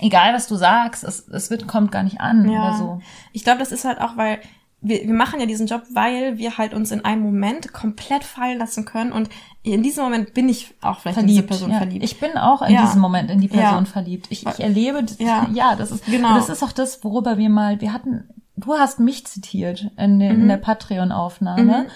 [0.00, 2.68] egal was du sagst, es, es wird kommt gar nicht an Ja.
[2.68, 3.00] oder so.
[3.32, 4.40] Ich glaube, das ist halt auch, weil
[4.84, 8.58] wir, wir machen ja diesen Job, weil wir halt uns in einem Moment komplett fallen
[8.58, 9.28] lassen können und
[9.62, 11.48] in diesem Moment bin ich auch vielleicht in diese Verliebt.
[11.50, 11.76] Person ja.
[11.78, 12.04] verliebt.
[12.04, 12.82] Ich bin auch in Ja.
[12.82, 14.26] diesem Moment in die Person verliebt.
[14.30, 15.46] Ich, ich erlebe, Ja.
[15.54, 16.34] ja, das ist, Genau.
[16.34, 20.32] das ist auch das, worüber wir mal, wir hatten, du hast mich zitiert in, der-
[20.32, 20.40] Mhm.
[20.42, 21.86] in der Patreon-Aufnahme.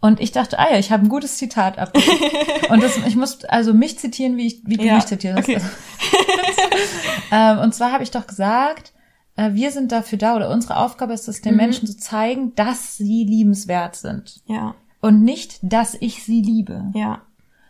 [0.00, 1.92] Und ich dachte, ah ja, ich habe ein gutes Zitat ab.
[2.70, 5.38] und das, ich muss also mich zitieren, wie, ich, wie du Ja, mich zitierst.
[5.38, 5.60] okay.
[7.32, 8.92] ähm, und zwar habe ich doch gesagt,
[9.36, 11.58] äh, wir sind dafür da, oder unsere Aufgabe ist es, den Mhm.
[11.58, 14.40] Menschen zu zeigen, dass sie liebenswert sind.
[14.46, 17.22] ja, Und nicht, dass ich sie liebe ja,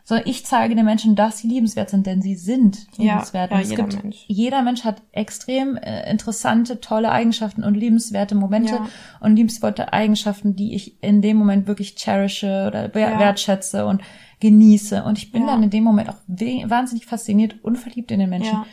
[0.09, 3.51] sondern ich zeige den Menschen, dass sie liebenswert sind, denn sie sind Ja, liebenswert.
[3.51, 4.25] ja, Und es jeder gibt, Mensch.
[4.29, 8.87] jeder Mensch hat extrem äh, interessante, tolle Eigenschaften und liebenswerte Momente Ja.
[9.19, 13.19] und liebenswerte Eigenschaften, die ich in dem Moment wirklich cherishe oder wer- Ja.
[13.19, 14.01] wertschätze und
[14.39, 15.03] genieße.
[15.03, 15.49] Und ich bin Ja.
[15.49, 18.53] dann in dem Moment auch wahnsinnig fasziniert und verliebt in den Menschen.
[18.53, 18.67] Ja.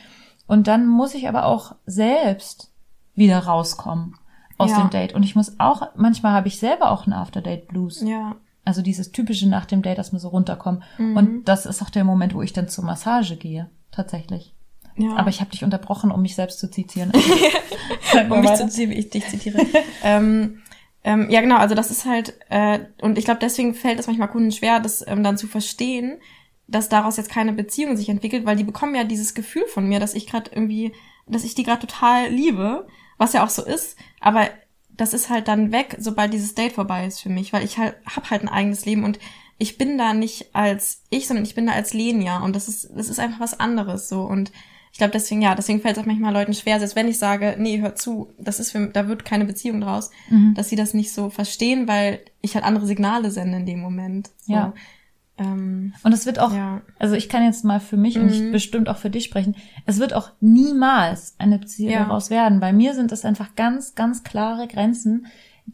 [0.46, 2.70] Und dann muss ich aber auch selbst
[3.14, 4.16] wieder rauskommen
[4.58, 4.80] aus Ja.
[4.80, 5.14] dem Date.
[5.14, 8.02] Und ich muss auch, manchmal habe ich selber auch einen After-Date-Blues.
[8.02, 8.36] ja.
[8.66, 10.82] Also dieses typische nach dem Date, dass wir so runterkommen.
[10.96, 11.16] Mhm.
[11.18, 14.54] Und das ist auch der Moment, wo ich dann zur Massage gehe, tatsächlich.
[14.96, 15.16] Ja.
[15.16, 17.12] Aber ich habe dich unterbrochen, um mich selbst zu zitieren.
[18.14, 19.58] Mal um mich zu zitieren, ich dich zitiere.
[20.02, 20.62] ähm,
[21.02, 24.28] ähm, ja, genau, also das ist halt, äh, und ich glaube, deswegen fällt es manchmal
[24.28, 26.16] Kunden schwer, das ähm, dann zu verstehen,
[26.66, 30.00] dass daraus jetzt keine Beziehung sich entwickelt, weil die bekommen ja dieses Gefühl von mir,
[30.00, 30.92] dass ich gerade irgendwie,
[31.26, 32.86] dass ich die gerade total liebe,
[33.18, 34.48] was ja auch so ist, aber
[34.96, 37.96] das ist halt dann weg, sobald dieses Date vorbei ist für mich, weil ich halt
[38.06, 39.18] hab halt ein eigenes Leben und
[39.58, 42.90] ich bin da nicht als ich, sondern ich bin da als Lenia und das ist
[42.94, 44.52] das ist einfach was anderes so und
[44.92, 47.56] ich glaube deswegen ja, deswegen fällt es auch manchmal Leuten schwer, selbst wenn ich sage,
[47.58, 50.54] nee, hör zu, das ist für, da wird keine Beziehung draus, Mhm.
[50.54, 54.30] dass sie das nicht so verstehen, weil ich halt andere Signale sende in dem Moment.
[54.46, 54.52] So.
[54.52, 54.74] Ja.
[55.36, 56.82] Ähm, Und es wird auch, Ja.
[56.98, 58.52] also ich kann jetzt mal für mich und ich Mhm.
[58.52, 62.04] bestimmt auch für dich sprechen, es wird auch niemals eine Beziehung Ja.
[62.04, 62.60] daraus werden.
[62.60, 65.26] Bei mir sind es einfach ganz, ganz klare Grenzen,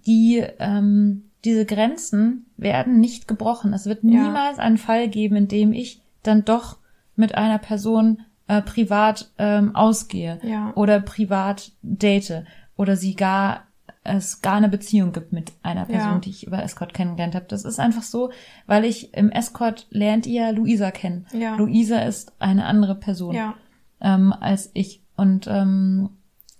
[0.06, 3.72] die, ähm, diese Grenzen werden nicht gebrochen.
[3.72, 4.10] Es wird Ja.
[4.24, 6.78] niemals einen Fall geben, in dem ich dann doch
[7.16, 10.72] mit einer Person äh, privat ähm, ausgehe Ja.
[10.74, 12.44] oder privat date
[12.76, 13.64] oder sie gar
[14.02, 16.18] es gar eine Beziehung gibt mit einer Person, Ja.
[16.18, 17.44] die ich über Escort kennengelernt habe.
[17.48, 18.30] Das ist einfach so,
[18.66, 21.26] weil ich im Escort lernt ihr Luisa kennen.
[21.32, 21.56] Ja.
[21.56, 23.54] Luisa ist eine andere Person ja,
[24.00, 26.10] ähm, als ich und ähm,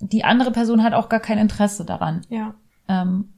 [0.01, 2.55] die andere Person hat auch gar kein Interesse daran, ja,
[2.89, 3.31] ähm,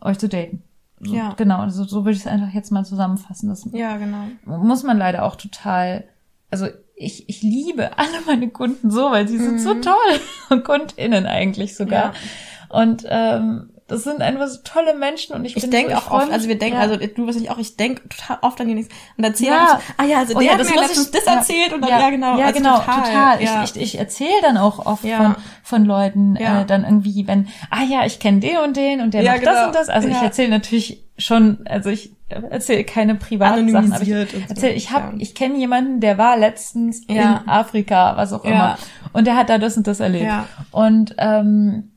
[0.00, 0.62] euch zu daten.
[0.98, 1.34] So, Ja.
[1.36, 3.48] Genau, also so würde ich es einfach jetzt mal zusammenfassen.
[3.48, 4.24] Das ja, genau.
[4.44, 6.04] muss man leider auch total,
[6.50, 6.66] also
[6.96, 10.60] ich, ich liebe alle meine Kunden so, weil sie sind so toll.
[10.64, 12.08] KundInnen eigentlich sogar.
[12.08, 12.14] Mhm.
[12.14, 12.20] Ja.
[12.70, 16.10] Und ähm, das sind einfach so tolle Menschen und ich, Ich bin denke so, auch
[16.12, 16.82] oft, also wir denken, ja.
[16.82, 19.80] also du wahrscheinlich auch, ich denke total oft an die nächsten und erzähle Ja.
[19.96, 21.34] ah ja, also Oh der ja, hat das mir letztens das ja.
[21.34, 23.02] erzählt und dann, ja, genau, Ja, also genau, total.
[23.02, 23.42] total.
[23.42, 23.64] Ja.
[23.64, 25.16] Ich, ich, ich erzähle dann auch oft Ja.
[25.16, 26.60] von, von Leuten Ja.
[26.60, 29.44] äh, dann irgendwie, wenn, ah ja, ich kenne den und den und der Ja, macht
[29.44, 29.66] das genau.
[29.66, 29.88] und das.
[29.88, 30.22] Also ich Ja.
[30.22, 34.54] erzähle natürlich schon, also ich erzähle keine privaten Sachen, aber ich Anonymisiert und so.
[34.54, 35.18] erzähl, ich habe, Ja.
[35.18, 37.38] ich kenne jemanden, der war letztens Ja.
[37.42, 38.50] in Afrika, was auch Ja.
[38.52, 38.78] immer,
[39.14, 40.26] und der hat da das und das erlebt.
[40.26, 40.46] Ja.
[40.70, 41.88] Und ähm,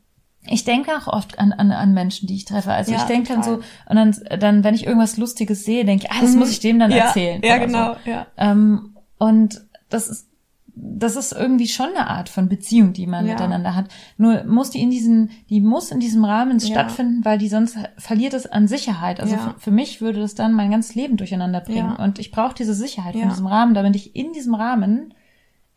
[0.47, 2.71] ich denke auch oft an, an, an Menschen, die ich treffe.
[2.71, 3.55] Also Ja, ich denke dann so,
[3.87, 6.39] und dann, dann, wenn ich irgendwas Lustiges sehe, denke ich, ah, das Mhm.
[6.39, 7.41] muss ich dem dann ja, erzählen.
[7.43, 8.11] Ja, genau, So.
[8.11, 8.27] ja.
[8.37, 10.27] Ähm, und das ist,
[10.75, 13.33] das ist irgendwie schon eine Art von Beziehung, die man Ja.
[13.33, 13.85] miteinander hat.
[14.17, 18.33] Nur muss die in diesen, die muss in diesem Rahmen stattfinden, weil die sonst verliert
[18.33, 19.19] es an Sicherheit.
[19.21, 21.95] Also für, für mich würde das dann mein ganzes Leben durcheinander bringen.
[21.95, 25.13] Und ich brauche diese Sicherheit von diesem Rahmen, damit ich in diesem Rahmen,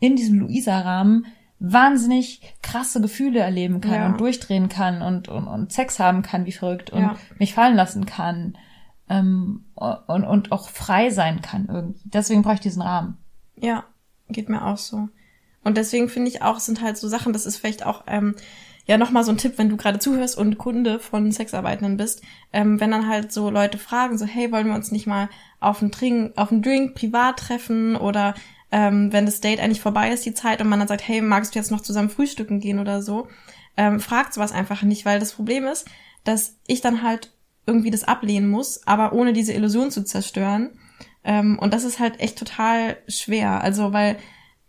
[0.00, 1.26] in diesem Luisa-Rahmen
[1.58, 4.06] wahnsinnig krasse Gefühle erleben kann Ja.
[4.06, 7.16] und durchdrehen kann und, und, und Sex haben kann wie verrückt und Ja.
[7.38, 8.56] mich fallen lassen kann
[9.08, 12.00] ähm, und, und auch frei sein kann irgendwie.
[12.04, 13.16] Deswegen brauche ich diesen Rahmen.
[13.56, 13.84] Ja,
[14.28, 15.08] geht mir auch so.
[15.64, 18.36] Und deswegen finde ich auch, es sind halt so Sachen, das ist vielleicht auch, ähm,
[18.88, 22.78] ja, nochmal so ein Tipp, wenn du gerade zuhörst und Kunde von Sexarbeitenden bist, ähm,
[22.78, 25.90] wenn dann halt so Leute fragen, so, hey, wollen wir uns nicht mal auf einen
[25.90, 28.34] Drink, auf einen Drink privat treffen oder
[28.76, 31.54] ähm, wenn das Date eigentlich vorbei ist, die Zeit, und man dann sagt, hey, magst
[31.54, 33.26] du jetzt noch zusammen frühstücken gehen oder so,
[33.78, 35.86] ähm, fragt sowas einfach nicht, weil das Problem ist,
[36.24, 37.32] dass ich dann halt
[37.64, 40.78] irgendwie das ablehnen muss, aber ohne diese Illusion zu zerstören.
[41.24, 43.62] Ähm, und das ist halt echt total schwer.
[43.62, 44.18] Also, weil,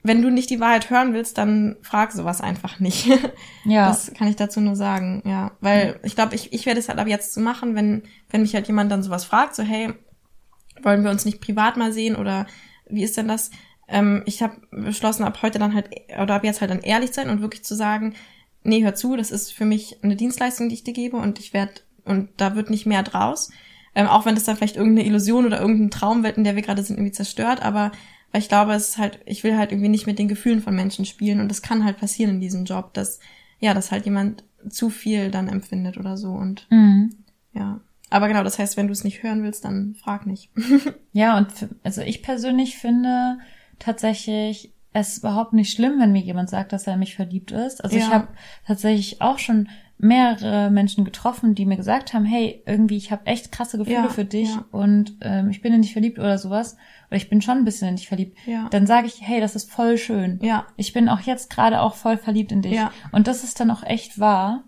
[0.03, 3.09] wenn du nicht die Wahrheit hören willst, dann frag sowas einfach nicht.
[3.65, 3.89] Ja.
[3.89, 5.51] Das kann ich dazu nur sagen, ja.
[5.59, 8.55] Weil ich glaube, ich, ich werde es halt ab jetzt so machen, wenn, wenn mich
[8.55, 9.93] halt jemand dann sowas fragt, so, hey,
[10.81, 12.47] wollen wir uns nicht privat mal sehen oder
[12.89, 13.51] wie ist denn das?
[13.87, 15.89] Ähm, ich habe beschlossen, ab heute dann halt,
[16.21, 18.15] oder ab jetzt halt dann ehrlich sein und wirklich zu sagen,
[18.63, 21.53] nee, hör zu, das ist für mich eine Dienstleistung, die ich dir gebe und ich
[21.53, 21.73] werde,
[22.03, 23.49] und da wird nicht mehr draus.
[23.95, 26.83] Ähm, auch wenn das dann vielleicht irgendeine Illusion oder irgendeine Traumwelt, in der wir gerade
[26.83, 27.91] sind, irgendwie zerstört, aber
[28.31, 30.75] weil ich glaube, es ist halt, ich will halt irgendwie nicht mit den Gefühlen von
[30.75, 33.19] Menschen spielen und das kann halt passieren in diesem Job, dass,
[33.59, 37.15] ja, dass halt jemand zu viel dann empfindet oder so und Mhm.
[37.53, 37.79] ja.
[38.09, 40.49] Aber genau, das heißt, wenn du es nicht hören willst, dann frag nicht.
[41.13, 41.47] Ja, und
[41.83, 43.39] also ich persönlich finde
[43.79, 47.83] tatsächlich es überhaupt nicht schlimm, wenn mir jemand sagt, dass er in mich verliebt ist.
[47.83, 48.11] Also ich Ja.
[48.11, 48.27] habe
[48.65, 53.51] tatsächlich auch schon mehrere Menschen getroffen, die mir gesagt haben, hey, irgendwie, ich habe echt
[53.51, 54.65] krasse Gefühle Ja, für dich ja.
[54.71, 56.77] und ähm, ich bin in dich verliebt oder sowas.
[57.09, 58.37] Oder ich bin schon ein bisschen in dich verliebt.
[58.45, 58.67] Ja.
[58.69, 60.39] Dann sage ich, hey, das ist voll schön.
[60.43, 60.65] Ja.
[60.77, 62.73] Ich bin auch jetzt gerade auch voll verliebt in dich.
[62.73, 62.91] Ja.
[63.11, 64.63] Und das ist dann auch echt wahr.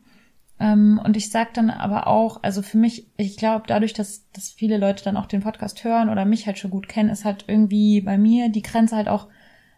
[0.60, 4.50] Ähm, und ich sag dann aber auch, also für mich, ich glaube, dadurch, dass, dass
[4.50, 7.46] viele Leute dann auch den Podcast hören oder mich halt schon gut kennen, ist halt
[7.48, 9.28] irgendwie bei mir die Grenze halt auch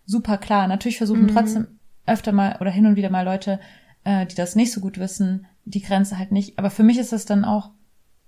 [0.05, 0.67] super klar.
[0.67, 1.27] Natürlich versuchen Mhm.
[1.29, 1.67] trotzdem
[2.07, 3.59] öfter mal oder hin und wieder mal Leute,
[4.03, 6.57] äh, die das nicht so gut wissen, die Grenze halt nicht.
[6.57, 7.69] Aber für mich ist das dann auch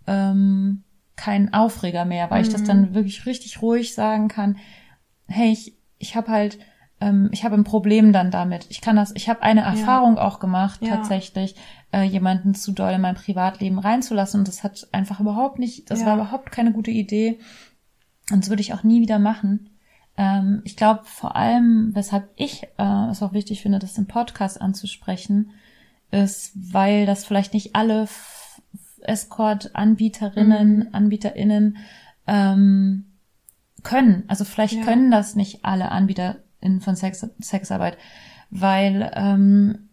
[0.05, 0.83] ähm,
[1.15, 2.67] kein Aufreger mehr, weil ich das Mhm.
[2.67, 4.57] dann wirklich richtig ruhig sagen kann,
[5.27, 6.59] hey, ich, ich habe halt
[7.01, 8.65] ähm, ich habe ein Problem dann damit.
[8.69, 10.95] Ich kann das, ich habe eine Erfahrung auch gemacht, Ja.
[10.95, 11.55] tatsächlich,
[11.91, 14.41] äh, jemanden zu doll in mein Privatleben reinzulassen.
[14.41, 16.07] Und das hat einfach überhaupt nicht, das Ja.
[16.07, 17.39] war überhaupt keine gute Idee.
[18.31, 19.69] Und das würde ich auch nie wieder machen.
[20.17, 24.61] Ähm, ich glaube vor allem, weshalb ich äh, es auch wichtig finde, das im Podcast
[24.61, 25.49] anzusprechen,
[26.11, 28.07] ist, weil das vielleicht nicht alle
[29.01, 30.89] Escort-Anbieterinnen, Mhm.
[30.91, 31.77] AnbieterInnen
[32.27, 33.05] ähm,
[33.83, 34.23] können.
[34.27, 34.83] Also vielleicht Ja.
[34.85, 35.91] können das nicht alle
[36.63, 37.97] AnbieterInnen von Sex, Sexarbeit,
[38.49, 39.89] weil ähm,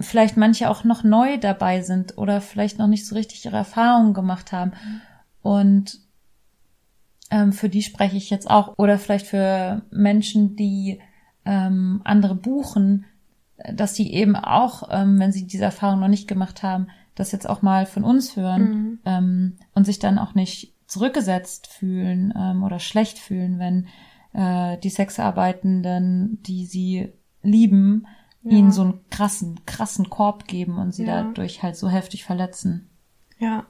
[0.00, 4.14] vielleicht manche auch noch neu dabei sind oder vielleicht noch nicht so richtig ihre Erfahrungen
[4.14, 4.72] gemacht haben.
[5.42, 6.00] Und
[7.30, 8.78] ähm, für die spreche ich jetzt auch.
[8.78, 11.00] Oder vielleicht für Menschen, die
[11.44, 13.04] ähm, andere buchen,
[13.72, 17.48] dass die eben auch, ähm, wenn sie diese Erfahrung noch nicht gemacht haben, das jetzt
[17.48, 18.98] auch mal von uns hören Mhm.
[19.04, 23.88] ähm, und sich dann auch nicht zurückgesetzt fühlen ähm, oder schlecht fühlen, wenn
[24.32, 27.12] äh, die Sexarbeitenden, die sie
[27.42, 28.06] lieben,
[28.42, 28.52] Ja.
[28.58, 31.22] ihnen so einen krassen, krassen Korb geben und sie Ja.
[31.24, 32.88] dadurch halt so heftig verletzen.
[33.38, 33.66] Ja.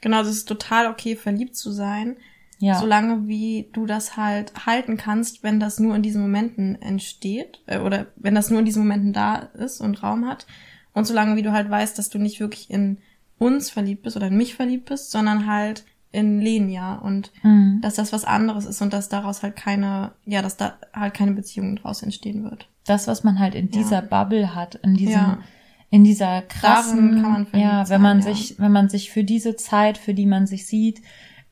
[0.00, 2.16] Genau, also es ist total okay, verliebt zu sein,
[2.58, 2.78] Ja.
[2.78, 7.78] solange wie du das halt halten kannst, wenn das nur in diesen Momenten entsteht äh,
[7.78, 10.46] oder wenn das nur in diesen Momenten da ist und Raum hat
[10.92, 12.98] und solange wie du halt weißt, dass du nicht wirklich in
[13.38, 17.78] uns verliebt bist oder in mich verliebt bist, sondern halt in Lenia und Mhm.
[17.82, 21.32] dass das was anderes ist und dass daraus halt keine, ja, dass da halt keine
[21.32, 22.66] Beziehung draus entstehen wird.
[22.86, 25.38] das, was man halt in dieser Bubble hat, in diesem, Ja.
[25.90, 28.24] in dieser krassen, man ja, wenn sein, man ja.
[28.24, 31.00] sich, wenn man sich für diese Zeit, für die man sich sieht,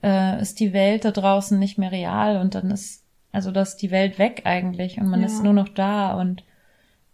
[0.03, 3.83] äh, ist die Welt da draußen nicht mehr real und dann ist, also das ist
[3.83, 5.27] die Welt weg eigentlich und man Ja.
[5.27, 6.43] ist nur noch da und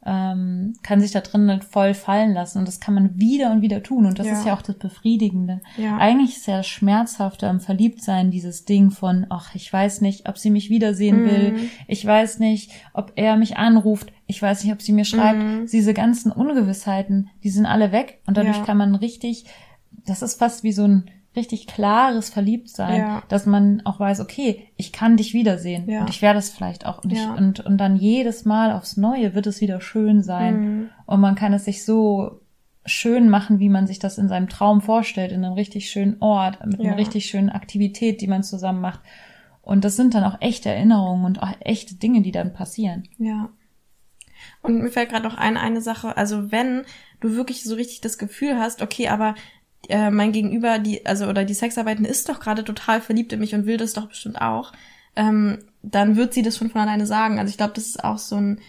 [0.06, 3.62] ähm, kann sich da drin halt voll fallen lassen und das kann man wieder und
[3.62, 4.32] wieder tun und das Ja.
[4.34, 5.60] ist ja auch das Befriedigende.
[5.78, 5.96] Ja.
[5.96, 10.36] Eigentlich ist ja das Schmerzhafte am Verliebtsein dieses Ding von, ach, ich weiß nicht, ob
[10.36, 11.24] sie mich wiedersehen Mhm.
[11.26, 11.54] will,
[11.88, 15.42] ich weiß nicht, ob er mich anruft, ich weiß nicht, ob sie mir schreibt.
[15.42, 15.66] Mhm.
[15.72, 18.64] Diese ganzen Ungewissheiten, die sind alle weg und dadurch Ja.
[18.64, 19.46] kann man richtig,
[20.06, 23.23] das ist fast wie so ein richtig klares Verliebtsein, Ja.
[23.29, 26.01] dass man auch weiß, okay, ich kann dich wiedersehen Ja.
[26.03, 27.35] und ich werde es vielleicht auch und, ich, Ja.
[27.35, 30.90] und, und dann jedes Mal aufs Neue wird es wieder schön sein Mhm.
[31.07, 32.40] und man kann es sich so
[32.87, 36.64] schön machen, wie man sich das in seinem Traum vorstellt, in einem richtig schönen Ort,
[36.66, 39.01] mit einer richtig schönen Aktivität, die man zusammen macht.
[39.62, 43.05] Und das sind dann auch echte Erinnerungen und auch echte Dinge, die dann passieren.
[43.18, 43.49] Ja.
[44.62, 46.83] Und mir fällt gerade noch ein, eine Sache, also wenn
[47.20, 49.35] du wirklich so richtig das Gefühl hast, okay, aber
[49.88, 53.55] äh, mein Gegenüber, die, also oder die Sexarbeiten ist doch gerade total verliebt in mich
[53.55, 54.73] und will das doch bestimmt auch,
[55.16, 57.38] ähm, dann wird sie das schon von alleine sagen.
[57.38, 58.61] Also ich glaube, das ist auch so ein,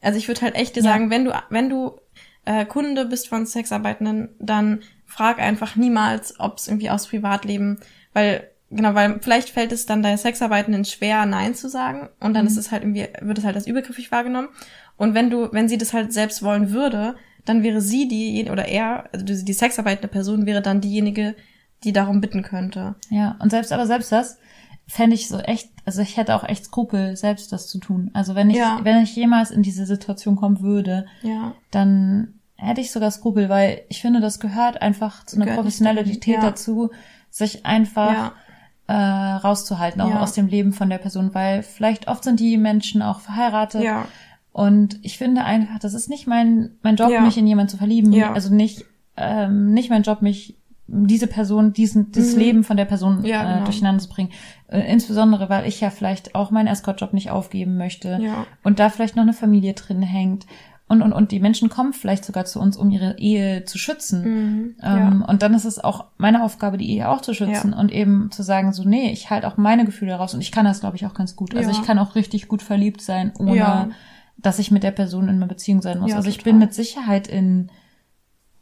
[0.00, 0.92] also ich würde halt echt dir Ja.
[0.92, 1.98] sagen, wenn du, wenn du
[2.44, 7.78] äh, Kunde bist von Sexarbeitenden, dann frag einfach niemals, ob es irgendwie aus Privatleben,
[8.12, 12.46] weil genau, weil vielleicht fällt es dann deinen Sexarbeitenden schwer, Nein zu sagen und dann
[12.46, 14.48] ist es halt irgendwie, wird es halt als übergriffig wahrgenommen.
[14.96, 18.66] Und wenn du, wenn sie das halt selbst wollen würde, dann wäre sie die, oder
[18.68, 21.34] er, also die die sexarbeitende Person wäre dann diejenige,
[21.84, 22.96] die darum bitten könnte.
[23.10, 24.38] Ja, und selbst, aber selbst das
[24.88, 28.10] fände ich so echt, also ich hätte auch echt Skrupel, selbst das zu tun.
[28.14, 28.80] Also wenn ich, Ja.
[28.82, 31.54] wenn ich jemals in diese Situation kommen würde, Ja.
[31.70, 36.40] dann hätte ich sogar Skrupel, weil ich finde, das gehört einfach zu einer Professionalität ja.
[36.40, 36.90] dazu,
[37.30, 38.32] sich einfach
[38.88, 43.02] äh, rauszuhalten, auch aus dem Leben von der Person, weil vielleicht oft sind die Menschen
[43.02, 43.82] auch verheiratet.
[43.82, 44.06] Ja.
[44.56, 47.20] Und ich finde einfach, das ist nicht mein, mein Job, Ja.
[47.20, 48.10] mich in jemanden zu verlieben.
[48.14, 48.32] Ja.
[48.32, 48.86] Also nicht,
[49.18, 52.40] ähm, nicht mein Job, mich diese Person, diesen, dieses Mhm.
[52.40, 53.64] Leben von der Person Ja, äh, genau.
[53.66, 54.30] durcheinander zu bringen.
[54.68, 58.46] Äh, insbesondere, weil ich ja vielleicht auch meinen Escort-Job nicht aufgeben möchte Ja.
[58.64, 60.46] und da vielleicht noch eine Familie drin hängt.
[60.88, 64.22] Und, und, und die Menschen kommen vielleicht sogar zu uns, um ihre Ehe zu schützen.
[64.22, 64.74] Mhm.
[64.82, 67.78] Ähm, Und dann ist es auch meine Aufgabe, die Ehe auch zu schützen Ja.
[67.78, 70.64] und eben zu sagen, so, nee, ich halte auch meine Gefühle raus und ich kann
[70.64, 71.54] das, glaube ich, auch ganz gut.
[71.54, 71.76] Also Ja.
[71.78, 73.88] ich kann auch richtig gut verliebt sein, ohne Ja.
[74.38, 76.10] Dass ich mit der Person in einer Beziehung sein muss.
[76.10, 76.52] Ja, also ich total.
[76.52, 77.70] bin mit Sicherheit in,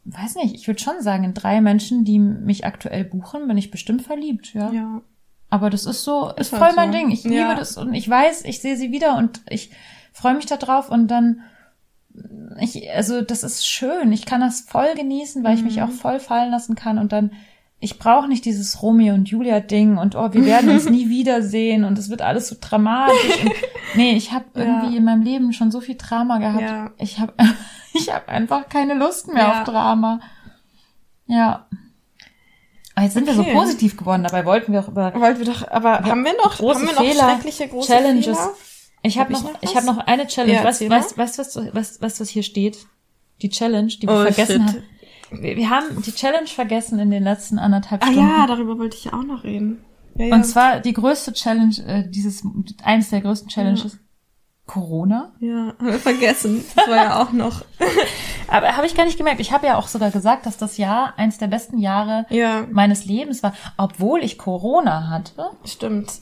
[0.04, 3.70] weiß nicht, ich würde schon sagen, in drei Menschen, die mich aktuell buchen, bin ich
[3.70, 4.70] bestimmt verliebt, ja.
[4.72, 5.02] Ja.
[5.50, 6.76] Aber das ist so, ist, Ist halt voll so.
[6.76, 7.10] mein Ding.
[7.10, 7.54] Ich liebe Ja.
[7.54, 9.70] das und ich weiß, ich sehe sie wieder und ich
[10.12, 11.40] freue mich da drauf und dann
[12.60, 14.12] ich, also das ist schön.
[14.12, 15.82] Ich kann das voll genießen, weil ich mich Mhm.
[15.82, 17.32] auch voll fallen lassen kann und dann
[17.84, 21.84] ich brauche nicht dieses Romeo und Julia Ding und oh, wir werden uns nie wiedersehen
[21.84, 23.42] und es wird alles so dramatisch.
[23.44, 23.52] Und,
[23.94, 24.60] nee, ich habe Ja.
[24.62, 26.62] irgendwie in meinem Leben schon so viel Drama gehabt.
[26.62, 26.90] Ja.
[26.98, 27.34] Ich habe
[27.94, 29.60] ich habe einfach keine Lust mehr Ja.
[29.60, 30.20] auf Drama.
[31.26, 31.66] Ja.
[32.94, 33.52] Aber jetzt sind wir so Okay.
[33.54, 36.78] positiv geworden, dabei wollten wir auch über Wollten wir doch, aber haben wir noch, große
[36.80, 38.24] haben wir noch Fehler, schreckliche große Challenges.
[38.38, 38.50] Fehler?
[39.02, 40.54] Ich Hab habe ich noch, noch ich habe noch eine Challenge.
[40.54, 42.78] Ja, weißt weißt, weißt, was, was, was, was hier steht?
[43.42, 44.76] Die Challenge, die wir Oh, vergessen shit.
[44.76, 44.82] haben.
[45.42, 48.28] Wir, wir haben die Challenge vergessen in den letzten anderthalb Ah Stunden.
[48.28, 49.84] ja, darüber wollte ich ja auch noch reden.
[50.16, 50.34] Ja, ja.
[50.34, 52.44] Und zwar die größte Challenge, äh, dieses,
[52.82, 53.98] eines der größten Challenges.
[54.66, 55.32] Corona.
[55.40, 56.64] Ja, haben wir vergessen.
[56.74, 57.62] Das war ja auch noch.
[58.48, 59.40] Aber habe ich gar nicht gemerkt.
[59.40, 63.04] Ich habe ja auch sogar gesagt, dass das Jahr eins der besten Jahre Ja, meines
[63.04, 66.12] Lebens war, obwohl ich Corona hatte stimmt.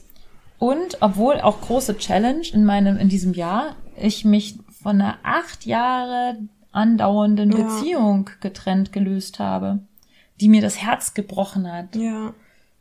[0.59, 5.65] und obwohl auch große Challenge in meinem in diesem Jahr ich mich von einer acht
[5.65, 6.37] Jahre
[6.73, 7.63] andauernden Ja.
[7.63, 9.79] Beziehung getrennt gelöst habe,
[10.41, 11.95] die mir das Herz gebrochen hat.
[11.95, 12.33] Ja.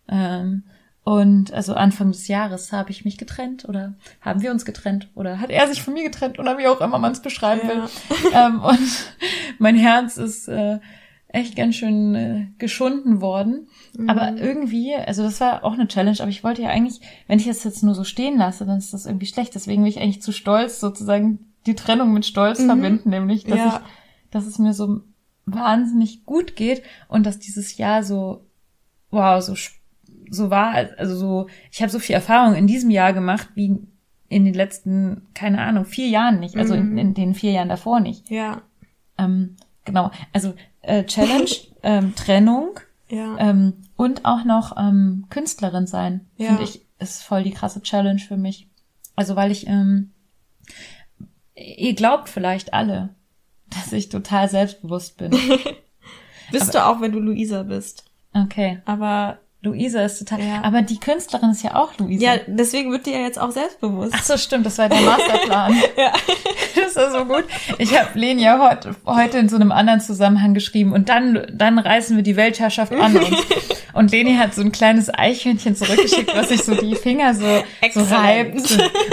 [0.09, 0.65] Ähm,
[1.05, 5.41] und also Anfang des Jahres habe ich mich getrennt oder haben wir uns getrennt oder
[5.41, 7.83] hat er sich von mir getrennt oder wie auch immer man es beschreiben will.
[8.35, 9.15] ähm, und
[9.59, 10.79] mein Herz ist äh,
[11.27, 13.67] echt ganz schön äh, geschunden worden.
[14.07, 17.49] Aber irgendwie, also das war auch eine Challenge, aber ich wollte ja eigentlich, wenn ich
[17.49, 19.55] es jetzt nur so stehen lasse, dann ist das irgendwie schlecht.
[19.55, 23.69] Deswegen bin ich eigentlich zu stolz, sozusagen die Trennung mit Stolz verbinden, nämlich, dass Ja.
[23.85, 25.01] ich, dass es mir so
[25.47, 28.47] wahnsinnig gut geht und dass dieses Jahr so,
[29.11, 29.55] wow, so,
[30.31, 33.77] so war, also so, ich habe so viel Erfahrung in diesem Jahr gemacht, wie
[34.29, 38.01] in den letzten, keine Ahnung, vier Jahren nicht, also in, in den vier Jahren davor
[38.01, 38.31] nicht.
[38.31, 38.63] Ja.
[39.19, 41.51] Ähm, genau, also äh, Challenge,
[41.83, 43.37] ähm, Trennung Ja.
[43.39, 46.47] ähm, und auch noch ähm, Künstlerin sein, Ja.
[46.49, 48.69] finde ich, ist voll die krasse Challenge für mich.
[49.17, 50.12] Also weil ich, ähm,
[51.63, 53.15] ihr glaubt vielleicht alle,
[53.71, 55.31] dass ich total selbstbewusst bin.
[56.53, 58.05] Bist du auch, wenn du Luisa bist.
[58.35, 60.61] Okay, Aber Luisa ist total, Ja.
[60.65, 62.25] aber die Künstlerin ist ja auch Luisa.
[62.25, 64.13] ja, deswegen wird die ja jetzt auch selbstbewusst.
[64.17, 65.77] Ach so, stimmt, das war der Masterplan.
[65.97, 66.13] Ja.
[66.95, 67.45] Das war so gut.
[67.79, 71.79] Ich habe Leni ja heute, heute in so einem anderen Zusammenhang geschrieben und dann, dann
[71.79, 73.29] reißen wir die Weltherrschaft an uns.
[73.95, 78.01] Und Leni hat so ein kleines Eichhörnchen zurückgeschickt, was sich so die Finger so, so
[78.15, 78.57] reibt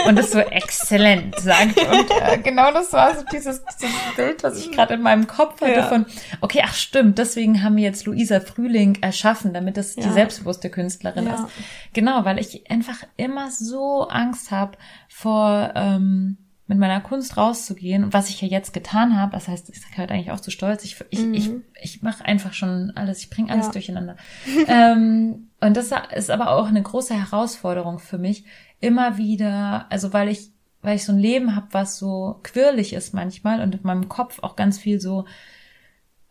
[0.07, 1.77] und das so exzellent sagt.
[1.81, 5.59] Und äh, genau das war so dieses, dieses Bild, was ich gerade in meinem Kopf
[5.59, 5.83] hatte Ja.
[5.87, 6.05] von,
[6.39, 10.13] okay, ach stimmt, deswegen haben wir jetzt Luisa Frühling erschaffen, damit das die Ja.
[10.39, 11.33] Selbstbewusste Künstlerin Ja.
[11.35, 11.53] ist.
[11.93, 18.13] Genau, weil ich einfach immer so Angst habe vor ähm, mit meiner Kunst rauszugehen und
[18.13, 20.83] was ich ja jetzt getan habe, das heißt, ich gehört eigentlich auch zu stolz.
[20.83, 23.71] Ich ich ich, ich mache einfach schon alles, ich bringe alles Ja.
[23.71, 24.15] durcheinander.
[24.67, 28.45] ähm, und das ist aber auch eine große Herausforderung für mich,
[28.79, 33.13] immer wieder, also weil ich weil ich so ein Leben habe, was so quirlig ist
[33.13, 35.25] manchmal und in meinem Kopf auch ganz viel so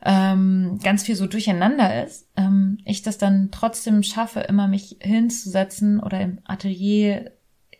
[0.04, 6.00] ähm, ganz viel so durcheinander ist, ähm, ich das dann trotzdem schaffe, immer mich hinzusetzen
[6.00, 7.32] oder im Atelier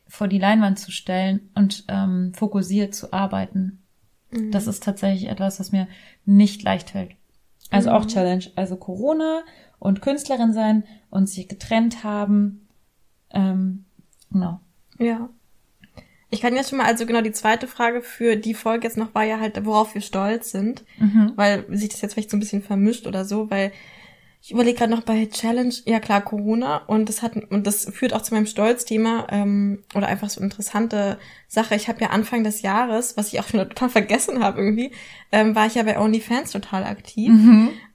[0.08, 3.82] vor die Leinwand zu stellen und ähm, fokussiert zu arbeiten.
[4.50, 5.88] Das ist tatsächlich etwas, was mir
[6.26, 7.12] nicht leicht fällt.
[7.70, 8.44] Also auch Challenge.
[8.56, 9.42] Also Corona
[9.78, 12.68] und Künstlerin sein und sich getrennt haben.
[13.30, 13.84] Ähm,
[14.30, 14.60] genau.
[14.98, 15.30] Ja.
[16.30, 19.14] Ich kann jetzt schon mal, also genau die zweite Frage für die Folge jetzt noch
[19.14, 20.84] war ja halt, worauf wir stolz sind,
[21.36, 23.72] weil sich das jetzt vielleicht so ein bisschen vermischt oder so, weil
[24.40, 28.12] ich überlege gerade noch bei Challenge, ja klar, Corona und das hat und das führt
[28.14, 31.74] auch zu meinem Stolzthema ähm, oder einfach so interessante Sache.
[31.74, 34.92] Ich habe ja Anfang des Jahres, was ich auch schon total vergessen habe irgendwie,
[35.32, 37.30] ähm, war ich ja bei OnlyFans total aktiv.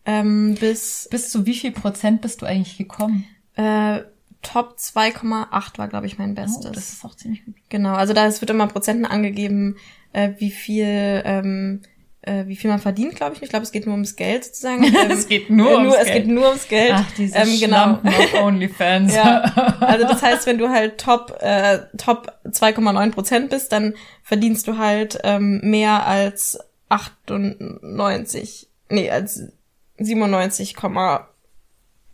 [0.05, 3.25] Ähm, bis Bis zu wie viel Prozent bist du eigentlich gekommen?
[3.55, 4.01] äh,
[4.43, 6.67] Top 2,8 war, glaube ich, mein Bestes.
[6.67, 7.55] Oh, das ist auch ziemlich gut.
[7.69, 9.77] Genau, also da es wird immer Prozenten angegeben,
[10.11, 11.81] äh, wie viel, ähm,
[12.21, 13.41] äh, wie viel man verdient, glaube ich.
[13.41, 14.83] Ich glaube, es geht nur ums Geld sozusagen.
[14.95, 16.15] Ähm, Es geht nur äh, ums Es Geld.
[16.25, 16.91] geht nur ums Geld.
[16.93, 17.99] Ach, diese ähm, genau.
[18.43, 19.13] OnlyFans.
[19.15, 19.41] Ja,
[19.79, 24.77] also das heißt, wenn du halt Top äh, Top 2,9 Prozent bist, dann verdienst du
[24.77, 29.43] halt ähm, mehr als 98, nee, als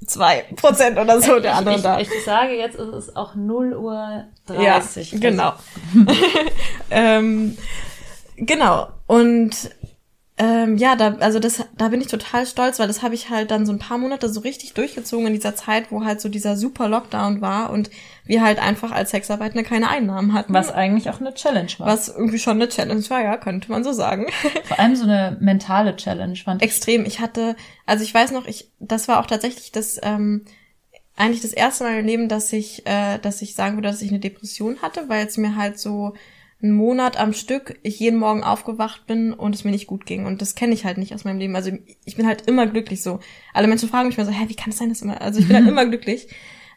[0.05, 1.99] 97,2 Prozent oder so der anderen da.
[1.99, 4.63] ich, ich sage jetzt, es ist auch 0 Uhr 30.
[4.63, 5.53] Ja, Also, genau.
[6.89, 7.57] ähm,
[8.37, 8.87] genau.
[9.07, 9.71] Und
[10.41, 13.51] ähm, ja, da, also das, da bin ich total stolz, weil das habe ich halt
[13.51, 16.55] dann so ein paar Monate so richtig durchgezogen in dieser Zeit, wo halt so dieser
[16.55, 17.89] super Lockdown war und
[18.23, 20.53] wir halt einfach als Sexarbeitende keine Einnahmen hatten.
[20.53, 21.87] Was eigentlich auch eine Challenge war.
[21.87, 24.27] was irgendwie schon eine Challenge war, ja, könnte man so sagen.
[24.63, 26.69] Vor allem so eine mentale Challenge fand ich.
[26.69, 27.03] Extrem.
[27.03, 30.45] Ich hatte, also ich weiß noch, ich, das war auch tatsächlich das, ähm,
[31.17, 34.09] eigentlich das erste Mal im Leben, dass ich, äh, dass ich sagen würde, dass ich
[34.09, 36.13] eine Depression hatte, weil es mir halt so
[36.61, 40.25] einen Monat am Stück ich jeden Morgen aufgewacht bin und es mir nicht gut ging.
[40.25, 41.55] Und das kenne ich halt nicht aus meinem Leben.
[41.55, 41.71] Also
[42.03, 43.19] ich bin halt immer glücklich so.
[43.53, 45.47] Alle Menschen fragen mich mal so, hä, wie kann es sein, dass immer, also ich
[45.47, 46.27] bin halt immer glücklich.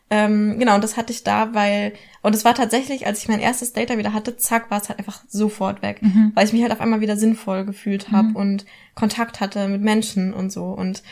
[0.09, 3.41] Ähm, genau, und das hatte ich da, weil, und es war tatsächlich, als ich mein
[3.41, 6.01] erstes Date da wieder hatte, zack, war es halt einfach sofort weg.
[6.35, 10.35] Weil ich mich halt auf einmal wieder sinnvoll gefühlt habe und Kontakt hatte mit Menschen
[10.35, 10.67] und so.
[10.67, 11.03] Und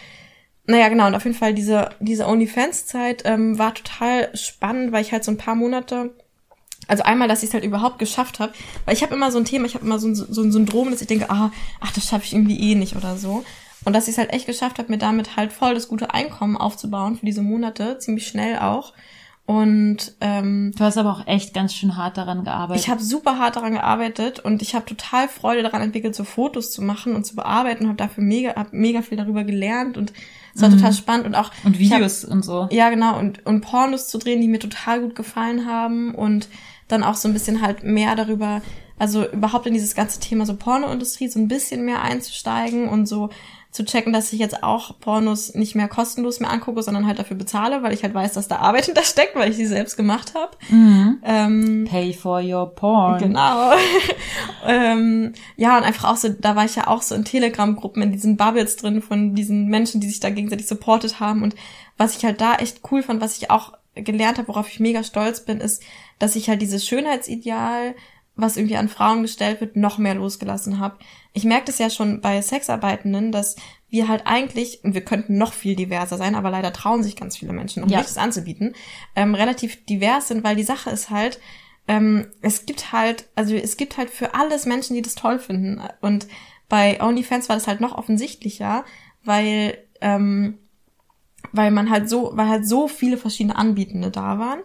[0.66, 5.12] naja, genau, und auf jeden Fall diese, diese OnlyFans-Zeit ähm, war total spannend, weil ich
[5.12, 6.14] halt so ein paar Monate,
[6.88, 8.52] also einmal, dass ich es halt überhaupt geschafft habe,
[8.84, 10.90] weil ich habe immer so ein Thema, ich habe immer so ein, so ein Syndrom,
[10.90, 13.44] dass ich denke, ah, ach, das schaffe ich irgendwie eh nicht oder so.
[13.84, 16.56] Und dass ich es halt echt geschafft habe, mir damit halt voll das gute Einkommen
[16.56, 18.92] aufzubauen für diese Monate, ziemlich schnell auch.
[19.46, 22.84] Und ähm, Du hast aber auch echt ganz schön hart daran gearbeitet.
[22.84, 26.70] ich habe super hart daran gearbeitet und ich habe total Freude daran entwickelt, so Fotos
[26.70, 30.12] zu machen und zu bearbeiten und habe dafür mega, hab mega viel darüber gelernt und
[30.54, 30.76] es war Mhm.
[30.76, 32.68] total spannend und auch und ich hab- Videos und so.
[32.70, 33.18] ja, genau.
[33.18, 36.14] Und, und Pornos zu drehen, die mir total gut gefallen haben.
[36.14, 36.48] Und
[36.92, 38.62] dann auch so ein bisschen halt mehr darüber,
[38.98, 43.30] also überhaupt in dieses ganze Thema so Pornoindustrie so ein bisschen mehr einzusteigen und so
[43.70, 47.36] zu checken, dass ich jetzt auch Pornos nicht mehr kostenlos mehr angucke, sondern halt dafür
[47.36, 50.56] bezahle, weil ich halt weiß, dass da Arbeit hintersteckt, weil ich sie selbst gemacht habe.
[50.68, 51.18] Mhm.
[51.22, 53.20] Ähm, Pay for your porn.
[53.20, 53.72] Genau.
[54.66, 58.12] ähm, ja, und einfach auch so, da war ich ja auch so in Telegram-Gruppen, in
[58.12, 61.44] diesen Bubbles drin von diesen Menschen, die sich da gegenseitig supportet haben.
[61.44, 61.54] Und
[61.96, 65.04] was ich halt da echt cool fand, was ich auch gelernt habe, worauf ich mega
[65.04, 65.82] stolz bin, ist,
[66.20, 67.96] dass ich halt dieses Schönheitsideal,
[68.36, 70.98] was irgendwie an Frauen gestellt wird, noch mehr losgelassen habe.
[71.32, 73.56] Ich merke das ja schon bei Sexarbeitenden, dass
[73.88, 77.36] wir halt eigentlich, und wir könnten noch viel diverser sein, aber leider trauen sich ganz
[77.36, 77.98] viele Menschen noch Ja.
[77.98, 78.74] nicht, es anzubieten,
[79.16, 81.40] ähm, relativ divers sind, weil die Sache ist halt,
[81.88, 85.82] ähm, es gibt halt, also es gibt halt für alles Menschen, die das toll finden.
[86.00, 86.28] Und
[86.68, 88.84] bei OnlyFans war das halt noch offensichtlicher,
[89.24, 90.58] weil, ähm,
[91.52, 94.60] weil man halt so, weil halt so viele verschiedene Anbietende da waren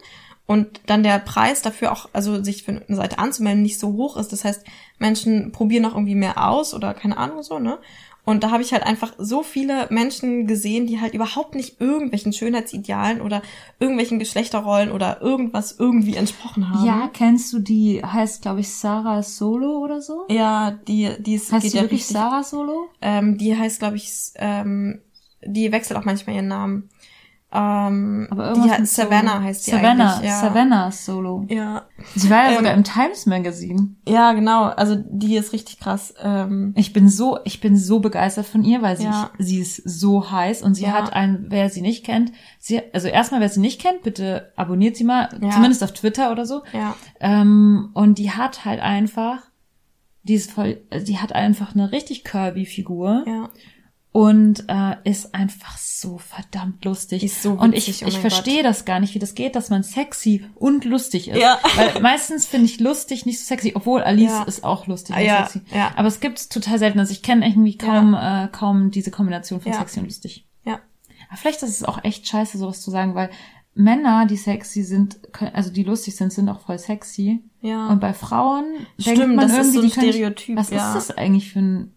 [0.47, 4.17] und dann der Preis dafür auch, also sich für eine Seite anzumelden, nicht so hoch
[4.17, 4.31] ist.
[4.31, 4.63] Das heißt,
[4.99, 7.79] Menschen probieren noch irgendwie mehr aus oder keine Ahnung so, ne?
[8.25, 12.33] Und da habe ich halt einfach so viele Menschen gesehen, die halt überhaupt nicht irgendwelchen
[12.33, 13.43] Schönheitsidealen oder
[13.79, 16.85] irgendwelchen Geschlechterrollen oder irgendwas irgendwie entsprochen haben.
[16.85, 20.25] Ja, kennst du die, heißt glaube ich Sarah Solo oder so?
[20.29, 22.17] Ja, die, die ist, Heißt die ja wirklich richtig.
[22.17, 22.89] Sarah Solo?
[22.99, 25.01] Ähm, die heißt, glaube ich, ähm,
[25.45, 26.89] die wechselt auch manchmal ihren Namen.
[27.55, 30.29] Ähm, Aber die irgendwas mit Savannah heißt die Savannah, eigentlich.
[30.29, 30.39] Ja.
[30.41, 31.45] Savannah Solo.
[31.49, 31.83] Ja.
[32.15, 33.89] Sie war ja Ähm, sogar im Times Magazine.
[34.07, 34.63] ja, genau.
[34.65, 36.13] Also die ist richtig krass.
[36.21, 39.29] Ähm, Ich bin so, ich bin so begeistert von ihr, weil sie, Ja.
[39.39, 40.93] sie ist so heiß und sie Ja.
[40.93, 44.95] hat ein, wer sie nicht kennt, sie, also erstmal, wer sie nicht kennt, bitte abonniert
[44.97, 45.51] sie mal, Ja.
[45.51, 46.63] zumindest auf Twitter oder so.
[46.73, 49.37] ja, Ähm, und die hat halt einfach,
[50.23, 53.49] die ist voll, die hat einfach eine richtig curvy Figur ja.
[54.15, 57.21] Und äh, ist einfach so verdammt lustig.
[57.21, 59.69] Ist so und ich, witzig, oh ich verstehe das gar nicht, wie das geht, dass
[59.69, 61.37] man sexy und lustig ist.
[61.37, 61.59] Ja.
[61.75, 64.43] Weil meistens finde ich lustig nicht so sexy, obwohl Alice Ja.
[64.43, 65.61] ist auch lustig Ah, und ja, sexy.
[65.75, 65.91] ja.
[65.97, 66.97] Aber es gibt total selten.
[66.97, 69.79] Also ich kenne irgendwie kaum, äh, kaum diese Kombination von Ja.
[69.79, 70.45] sexy und lustig.
[70.63, 70.79] Ja.
[71.27, 73.29] Aber vielleicht ist es auch echt scheiße, sowas zu sagen, weil
[73.73, 75.19] Männer, die sexy sind,
[75.51, 77.41] also die lustig sind, sind auch voll sexy.
[77.59, 77.89] Ja.
[77.89, 78.63] Und bei Frauen
[78.97, 80.87] Stimmt, denkt man das ist irgendwie, so ein Stereotyp, Was ja.
[80.87, 81.91] ist das eigentlich für ein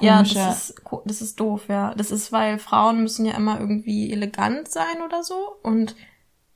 [0.00, 0.46] Ja, komischer...
[0.46, 1.94] das ist, das ist doof, ja.
[1.94, 5.34] Das ist, weil Frauen müssen ja immer irgendwie elegant sein oder so.
[5.62, 5.94] Und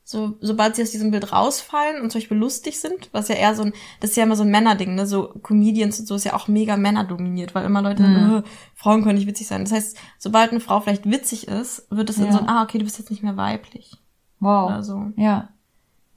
[0.04, 3.54] so, sobald sie aus diesem Bild rausfallen und zum Beispiel lustig sind, was ja eher
[3.54, 5.06] so ein, das ist ja immer so ein Männerding, ne?
[5.06, 8.14] So Comedians und so ist ja auch mega männerdominiert, weil immer Leute Mhm.
[8.14, 8.42] sagen, äh,
[8.74, 9.64] Frauen können nicht witzig sein.
[9.64, 12.32] Das heißt, sobald eine Frau vielleicht witzig ist, wird es in Ja.
[12.32, 13.98] so ein, ah, okay, du bist jetzt nicht mehr weiblich.
[14.40, 14.70] wow.
[14.70, 15.12] Oder so.
[15.16, 15.50] Ja.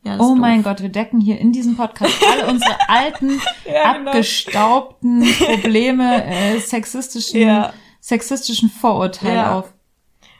[0.03, 0.71] Ja, Oh ist mein doof.
[0.73, 4.09] Gott, wir decken hier in diesem Podcast alle unsere alten, Ja, genau.
[4.11, 7.73] abgestaubten Probleme, äh, sexistischen, Ja.
[7.99, 9.73] sexistischen Vorurteile auf.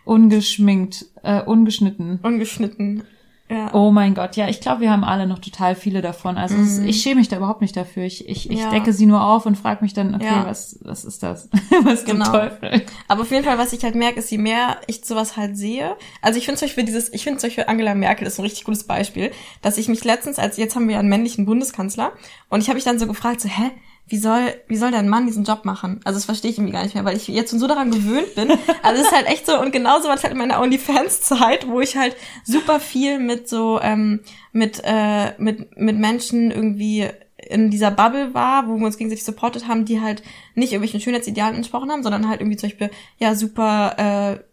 [0.03, 2.19] Ungeschminkt, äh, ungeschnitten.
[2.23, 3.03] Ungeschnitten.
[3.51, 3.73] Ja.
[3.73, 6.37] Oh mein Gott, ja, ich glaube, wir haben alle noch total viele davon.
[6.37, 8.03] Also es, ich schäme mich da überhaupt nicht dafür.
[8.03, 8.63] Ich, ich, ich Mhm.
[8.63, 8.69] Ja.
[8.69, 10.45] decke sie nur auf und frage mich dann, okay, Ja.
[10.45, 11.49] was, was ist das?
[11.83, 12.23] was Genau.
[12.25, 12.81] zum Teufel?
[13.09, 15.97] Aber auf jeden Fall, was ich halt merke, ist, je mehr ich sowas halt sehe,
[16.21, 18.63] also ich finde zum Beispiel dieses, ich finde zum Beispiel Angela Merkel ist ein richtig
[18.63, 19.31] gutes Beispiel,
[19.61, 22.13] dass ich mich letztens, als jetzt haben wir ja einen männlichen Bundeskanzler,
[22.49, 23.71] und ich habe mich dann so gefragt, so, hä,
[24.11, 26.01] wie soll, wie soll der Mann diesen Job machen?
[26.03, 28.35] Also das verstehe ich irgendwie gar nicht mehr, weil ich jetzt schon so daran gewöhnt
[28.35, 28.51] bin.
[28.83, 31.79] Also es ist halt echt so, und genauso war es halt in meiner OnlyFans-Zeit, wo
[31.79, 34.19] ich halt super viel mit so, ähm,
[34.51, 37.07] mit, äh, mit, mit Menschen irgendwie
[37.37, 40.23] in dieser Bubble war, wo wir uns gegenseitig supportet haben, die halt
[40.55, 44.50] nicht irgendwelchen Schönheitsidealen entsprochen haben, sondern halt irgendwie zum Beispiel, ja, super, äh,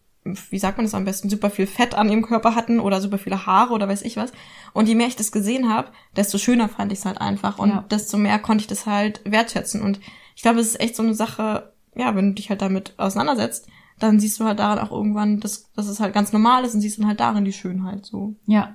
[0.50, 3.18] wie sagt man das am besten, super viel Fett an ihrem Körper hatten oder super
[3.18, 4.32] viele Haare oder weiß ich was.
[4.72, 7.70] Und je mehr ich das gesehen habe, desto schöner fand ich es halt einfach und
[7.70, 7.84] Ja.
[7.90, 9.82] desto mehr konnte ich das halt wertschätzen.
[9.82, 10.00] Und
[10.36, 13.66] ich glaube, es ist echt so eine Sache, ja, wenn du dich halt damit auseinandersetzt,
[13.98, 16.80] dann siehst du halt daran auch irgendwann, dass, dass es halt ganz normal ist und
[16.80, 18.34] siehst dann halt darin die Schönheit so.
[18.46, 18.74] Ja,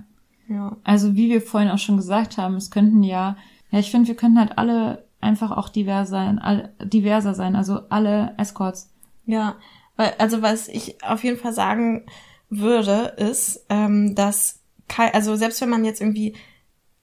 [0.49, 0.76] Ja.
[0.84, 3.38] Also wie wir vorhin auch schon gesagt haben, es könnten ja,
[3.72, 7.80] ja, ich finde, wir könnten halt alle einfach auch divers sein, all, diverser sein, also
[7.89, 8.91] alle Escorts.
[9.26, 9.56] Ja,
[9.98, 12.06] also was ich auf jeden Fall sagen
[12.50, 16.36] würde, ist, ähm, dass kei- also selbst wenn man jetzt irgendwie,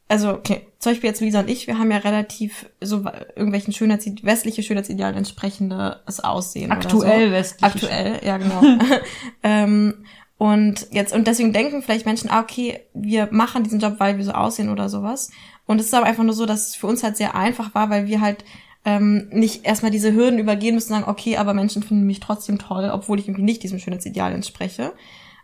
[0.09, 3.05] also okay, zum Beispiel jetzt Lisa und ich, wir haben ja relativ so
[3.37, 6.73] irgendwelchen Schönheits westliche Schönheitsidealen entsprechendes Aussehen.
[6.73, 7.33] Aktuell so.
[7.33, 8.63] westliche Aktuell, ja genau.
[9.43, 10.05] ähm,
[10.39, 14.25] und jetzt, und deswegen denken vielleicht Menschen, ah, okay, wir machen diesen Job, weil wir
[14.25, 15.31] so aussehen oder sowas.
[15.67, 17.91] Und es ist aber einfach nur so, dass es für uns halt sehr einfach war,
[17.91, 18.45] weil wir halt
[18.85, 22.59] ähm, nicht erstmal diese Hürden übergehen müssen und sagen, okay, aber Menschen finden mich trotzdem
[22.59, 24.93] toll, obwohl ich irgendwie nicht diesem Schönheitsideal entspreche.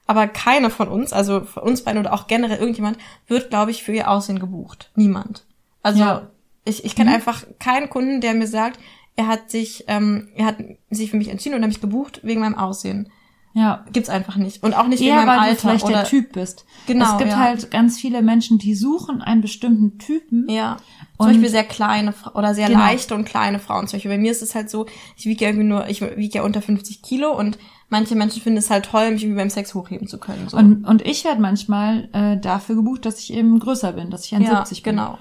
[0.08, 3.82] aber keine von uns, also von uns beiden oder auch generell irgendjemand, wird, glaube ich,
[3.82, 4.90] für ihr Aussehen gebucht.
[4.94, 5.44] Niemand.
[5.82, 6.30] Also Ja.
[6.64, 7.16] ich, ich kenne Mhm.
[7.16, 8.78] einfach keinen Kunden, der mir sagt,
[9.16, 10.58] er hat sich, ähm, er hat
[10.90, 13.10] sich für mich entschieden und hat mich gebucht wegen meinem Aussehen.
[13.56, 13.86] Ja.
[13.90, 14.62] Gibt's einfach nicht.
[14.62, 15.60] Und auch nicht Eher, meinem weil du Alter.
[15.60, 16.66] vielleicht oder, der Typ bist.
[16.86, 17.38] Genau, Es gibt ja.
[17.38, 20.46] halt ganz viele Menschen, die suchen einen bestimmten Typen.
[20.50, 20.76] Ja.
[21.16, 22.80] Zum Beispiel sehr kleine oder sehr Genau.
[22.80, 23.88] leichte und kleine Frauen.
[23.88, 24.84] Zum Beispiel bei mir ist es halt so,
[25.16, 27.56] ich wiege ja irgendwie nur, ich wiege ja unter 50 Kilo und
[27.88, 30.50] manche Menschen finden es halt toll, mich irgendwie beim Sex hochheben zu können.
[30.50, 30.58] So.
[30.58, 34.34] Und, und ich werde manchmal äh, dafür gebucht, dass ich eben größer bin, dass ich
[34.34, 34.96] 1,70 bin.
[34.96, 35.16] genau.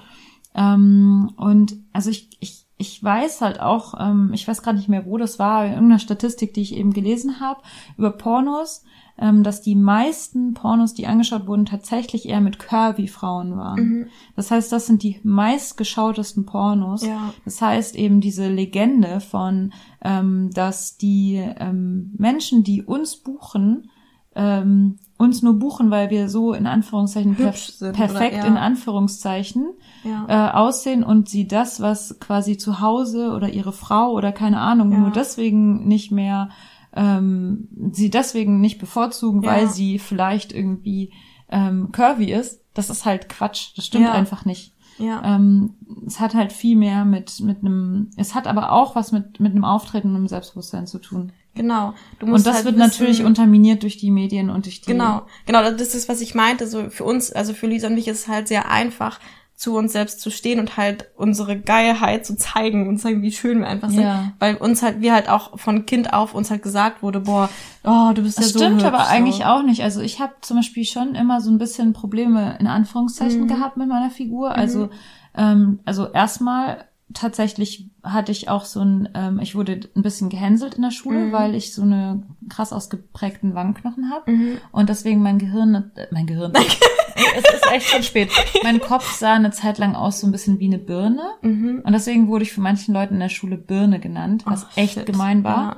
[0.54, 5.06] Ähm, und also ich, ich, ich weiß halt auch, ähm, ich weiß gerade nicht mehr,
[5.06, 7.62] wo das war, in irgendeiner Statistik, die ich eben gelesen habe,
[7.96, 8.84] über Pornos,
[9.18, 13.80] ähm, dass die meisten Pornos, die angeschaut wurden, tatsächlich eher mit Curvy-Frauen waren.
[13.80, 14.06] Mhm.
[14.34, 17.04] Das heißt, das sind die meistgeschautesten Pornos.
[17.04, 17.32] Ja.
[17.46, 19.72] Das heißt eben diese Legende von,
[20.02, 23.90] ähm, dass die ähm, Menschen, die uns buchen,
[24.34, 28.46] ähm, uns nur buchen, weil wir so in Anführungszeichen perf sind perfekt oder- ja.
[28.46, 29.66] in Anführungszeichen
[30.04, 30.26] Ja.
[30.28, 34.92] äh, aussehen und sie das, was quasi zu Hause oder ihre Frau oder keine Ahnung,
[34.92, 34.98] Ja.
[34.98, 36.50] nur deswegen nicht mehr,
[36.94, 41.12] ähm, sie deswegen nicht bevorzugen, weil sie vielleicht irgendwie
[41.48, 43.70] ähm, curvy ist, das ist halt Quatsch.
[43.76, 44.74] Das stimmt einfach nicht.
[44.98, 45.22] ja.
[45.36, 45.74] Ähm,
[46.06, 49.52] es hat halt viel mehr mit mit einem, es hat aber auch was mit mit
[49.52, 51.32] einem Auftreten und einem Selbstbewusstsein zu tun.
[51.56, 51.94] Genau.
[52.18, 55.22] Du Und das halt wird wissen- natürlich unterminiert durch die Medien und durch die Genau,
[55.46, 56.66] genau, das ist, was ich meinte.
[56.66, 59.18] So für uns, also für Lisa und mich ist es halt sehr einfach,
[59.54, 63.60] zu uns selbst zu stehen und halt unsere Geilheit zu zeigen und zeigen, wie schön
[63.60, 64.02] wir einfach sind.
[64.02, 64.32] Ja.
[64.38, 67.48] Weil uns halt, wir halt auch von Kind auf uns halt gesagt wurde, boah,
[67.82, 69.10] oh, du bist Das ja so stimmt hübsch, aber so.
[69.10, 69.82] eigentlich auch nicht.
[69.82, 73.48] Also ich habe zum Beispiel schon immer so ein bisschen Probleme in Anführungszeichen Mhm.
[73.48, 74.50] gehabt mit meiner Figur.
[74.54, 74.90] Also
[75.34, 76.84] ähm, also erstmal
[77.14, 81.26] tatsächlich hatte ich auch so ein, ähm, ich wurde ein bisschen gehänselt in der Schule,
[81.26, 81.32] Mhm.
[81.32, 84.58] weil ich so eine krass ausgeprägten Wangenknochen habe Mhm.
[84.72, 88.30] und deswegen mein Gehirn, äh, mein Gehirn, es ist echt schon spät.
[88.62, 91.82] Mein Kopf sah eine Zeit lang aus so ein bisschen wie eine Birne Mhm.
[91.84, 94.94] und deswegen wurde ich von manchen Leuten in der Schule Birne genannt, was Ach, echt
[94.94, 95.06] shit.
[95.06, 95.56] gemein war.
[95.64, 95.76] Ja.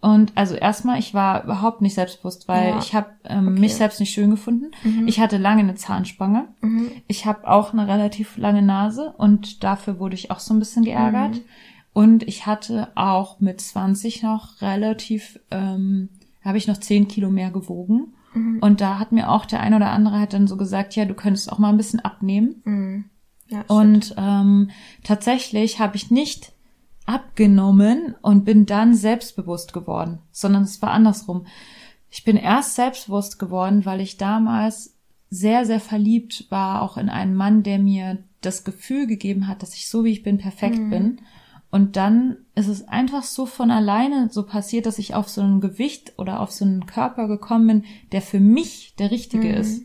[0.00, 2.78] Und also erstmal, ich war überhaupt nicht selbstbewusst, weil Ja.
[2.78, 3.60] ich habe ähm, Okay.
[3.60, 4.70] mich selbst nicht schön gefunden.
[4.84, 5.08] Mhm.
[5.08, 6.46] Ich hatte lange eine Zahnspange.
[6.60, 6.92] Mhm.
[7.08, 10.84] Ich habe auch eine relativ lange Nase und dafür wurde ich auch so ein bisschen
[10.84, 11.36] geärgert.
[11.36, 11.42] Mhm.
[11.94, 16.10] Und ich hatte auch mit 20 noch relativ, ähm,
[16.44, 18.12] habe ich noch 10 Kilo mehr gewogen.
[18.34, 18.58] Mhm.
[18.60, 21.14] Und da hat mir auch der ein oder andere hat dann so gesagt, ja, du
[21.14, 22.62] könntest auch mal ein bisschen abnehmen.
[22.64, 23.04] Mhm.
[23.48, 23.64] Ja.
[23.66, 24.70] Und ähm,
[25.02, 26.52] tatsächlich habe ich nicht
[27.08, 31.46] abgenommen und bin dann selbstbewusst geworden, sondern es war andersrum.
[32.10, 34.94] Ich bin erst selbstbewusst geworden, weil ich damals
[35.30, 39.74] sehr, sehr verliebt war, auch in einen Mann, der mir das Gefühl gegeben hat, dass
[39.74, 40.90] ich so wie ich bin perfekt Mhm.
[40.90, 41.20] bin.
[41.70, 45.60] Und dann ist es einfach so von alleine so passiert, dass ich auf so ein
[45.60, 49.54] Gewicht oder auf so einen Körper gekommen bin, der für mich der richtige Mhm.
[49.54, 49.82] ist.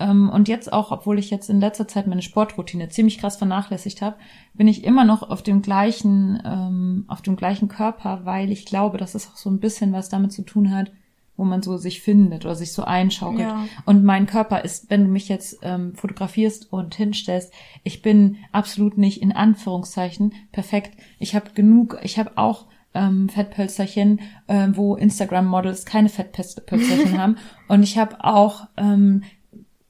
[0.00, 4.00] Ähm, und jetzt auch, obwohl ich jetzt in letzter Zeit meine Sportroutine ziemlich krass vernachlässigt
[4.02, 4.16] habe,
[4.54, 8.98] bin ich immer noch auf dem gleichen, ähm, auf dem gleichen Körper, weil ich glaube,
[8.98, 10.92] dass es auch so ein bisschen was damit zu tun hat,
[11.36, 13.48] wo man so sich findet oder sich so einschaukelt.
[13.48, 13.64] Ja.
[13.86, 17.52] Und mein Körper ist, wenn du mich jetzt ähm, fotografierst und hinstellst,
[17.84, 20.98] ich bin absolut nicht in Anführungszeichen perfekt.
[21.20, 27.36] Ich habe genug, ich habe auch ähm, Fettpölsterchen, ähm, wo Instagram-Models keine Fettpölsterchen haben.
[27.68, 29.22] Und ich habe auch ähm,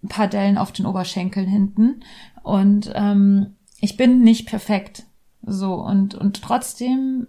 [0.02, 2.02] ein paar Dellen auf den Oberschenkeln hinten.
[2.42, 5.04] Und ähm, ich bin nicht perfekt.
[5.42, 7.26] So, und, und trotzdem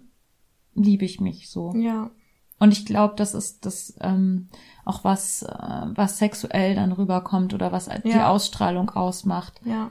[0.74, 1.72] liebe ich mich so.
[1.74, 2.10] ja.
[2.62, 4.48] Und ich glaube, das ist das ähm,
[4.84, 8.28] auch was, äh, was sexuell dann rüberkommt oder was die Ja.
[8.28, 9.90] Ausstrahlung ausmacht Ja.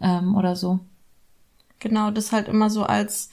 [0.00, 0.80] ähm, oder so.
[1.78, 3.28] Genau, das halt immer so als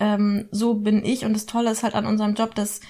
[0.00, 2.80] ähm, so bin ich und das Tolle ist halt an unserem Job, dass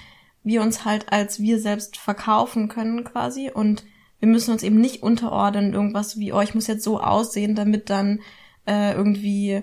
[0.43, 3.83] wir uns halt als wir selbst verkaufen können quasi und
[4.19, 7.89] wir müssen uns eben nicht unterordnen irgendwas wie oh ich muss jetzt so aussehen, damit
[7.89, 8.19] dann
[8.67, 9.61] äh, irgendwie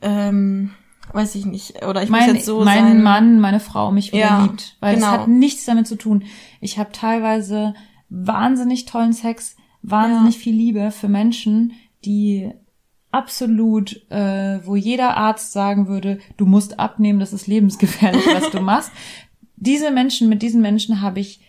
[0.00, 0.70] ähm,
[1.12, 3.02] weiß ich nicht oder ich mein muss jetzt so mein sein.
[3.02, 4.76] Mann, meine Frau mich wieder Ja, liebt.
[4.80, 5.10] Weil genau.
[5.12, 6.24] das hat nichts damit zu tun.
[6.60, 7.74] Ich habe teilweise
[8.10, 10.40] wahnsinnig tollen Sex, wahnsinnig Ja.
[10.40, 11.72] viel Liebe für Menschen,
[12.04, 12.50] die
[13.10, 18.60] absolut, äh, wo jeder Arzt sagen würde, du musst abnehmen, das ist lebensgefährlich, was du
[18.62, 18.92] machst.
[19.56, 21.40] Diese Menschen, mit diesen Menschen habe ich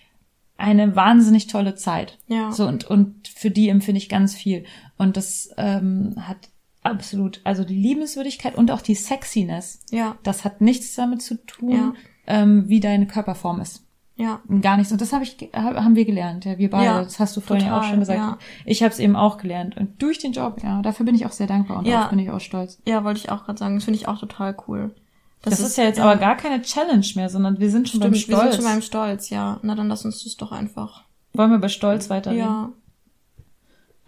[0.60, 2.18] eine wahnsinnig tolle Zeit.
[2.28, 2.52] Ja.
[2.52, 4.66] So und und für die empfinde ich ganz viel
[4.98, 6.50] und das ähm, hat
[6.84, 9.82] absolut, also die Liebenswürdigkeit und auch die Sexiness.
[9.92, 11.94] Ja, Das hat nichts damit zu tun, Ja.
[12.28, 13.84] ähm, wie deine Körperform ist.
[14.16, 14.92] ja, Gar nichts.
[14.92, 16.86] Und das habe ich, haben wir gelernt, ja, wir beide.
[16.86, 18.20] Ja, das hast du vorhin ja auch total, schon gesagt.
[18.20, 18.38] ja.
[18.66, 19.78] Ich habe es eben auch gelernt.
[19.78, 21.94] Und durch den Job, ja, dafür bin ich auch sehr dankbar und Ja.
[21.96, 22.82] darauf bin ich auch stolz.
[22.86, 23.76] ja, wollte ich auch gerade sagen.
[23.76, 24.94] Das finde ich auch total cool.
[25.42, 28.20] Das, ist ja jetzt aber gar keine Challenge mehr, sondern wir sind schon Stimmt, beim
[28.20, 28.42] Stolz.
[28.44, 29.60] wir sind schon beim Stolz, ja.
[29.64, 32.44] Na dann lass uns das doch einfach Wollen wir über Stolz weiterreden?
[32.44, 32.70] Ja.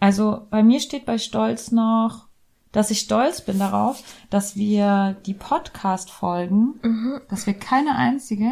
[0.00, 2.26] Also bei mir steht bei Stolz noch,
[2.72, 7.20] dass ich stolz bin darauf, dass wir die Podcast-Folgen, Mhm.
[7.28, 8.50] dass wir keine einzige,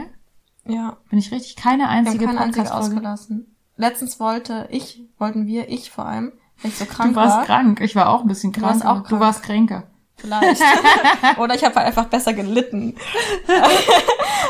[0.66, 0.98] Ja.
[1.10, 2.94] bin ich richtig, keine einzige keine einzige Podcast-Folge.
[2.96, 3.56] ausgelassen.
[3.76, 7.44] Letztens wollte ich, wollten wir, ich vor allem, weil ich so krank Du warst war.
[7.46, 7.80] krank.
[7.80, 8.74] Ich war auch ein bisschen Du krank.
[8.74, 9.08] warst auch krank.
[9.08, 9.84] Du warst kränker.
[10.20, 10.60] Vielleicht.
[11.38, 12.94] Oder ich habe halt einfach besser gelitten.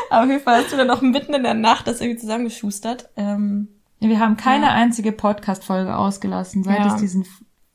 [0.09, 3.09] Aber auf jeden Fall hast du dann noch mitten in der Nacht das irgendwie zusammengeschustert.
[3.15, 3.67] Ähm,
[3.99, 4.71] Wir haben keine Ja.
[4.73, 6.87] einzige Podcast-Folge ausgelassen, seit Ja.
[6.87, 7.25] es diesen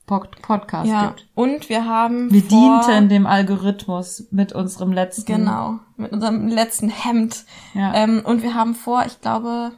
[0.06, 1.06] Pod Podcast ja.
[1.08, 1.26] gibt.
[1.34, 5.24] Und wir haben Wir dienten dem Algorithmus mit unserem letzten.
[5.24, 7.44] Genau, mit unserem letzten Hemd.
[7.74, 7.92] Ja.
[7.94, 9.72] Ähm, und wir haben vor, ich glaube,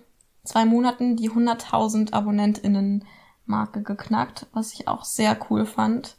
[0.44, 6.16] zwei Monaten die 100.000 AbonnentInnen-Marke geknackt, was ich auch sehr cool fand.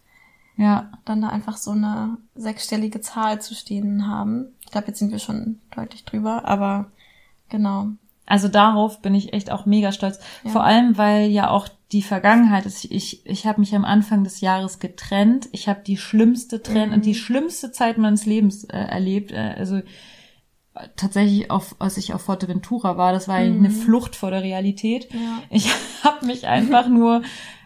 [0.60, 0.91] Ja.
[1.05, 4.53] Dann da einfach so eine sechsstellige Zahl zu stehen haben.
[4.64, 6.91] Ich glaube, jetzt sind wir schon deutlich drüber, aber
[7.47, 7.88] genau.
[8.26, 10.20] Also darauf bin ich echt auch mega stolz.
[10.43, 10.51] Ja.
[10.51, 12.86] Vor allem, weil ja auch die Vergangenheit ist.
[12.86, 15.49] Ich, ich habe mich am Anfang des Jahres getrennt.
[15.53, 17.01] Ich habe die schlimmste Trenn Mhm.
[17.01, 19.32] die schlimmste Zeit meines Lebens äh, erlebt.
[19.32, 19.82] Äh, also
[20.95, 25.12] tatsächlich, auf, als ich auf Forteventura war, das war eigentlich eine Flucht vor der Realität.
[25.14, 25.20] Mhm.
[25.20, 25.39] Ja.
[25.49, 25.70] Ich
[26.03, 27.24] habe mich einfach nur,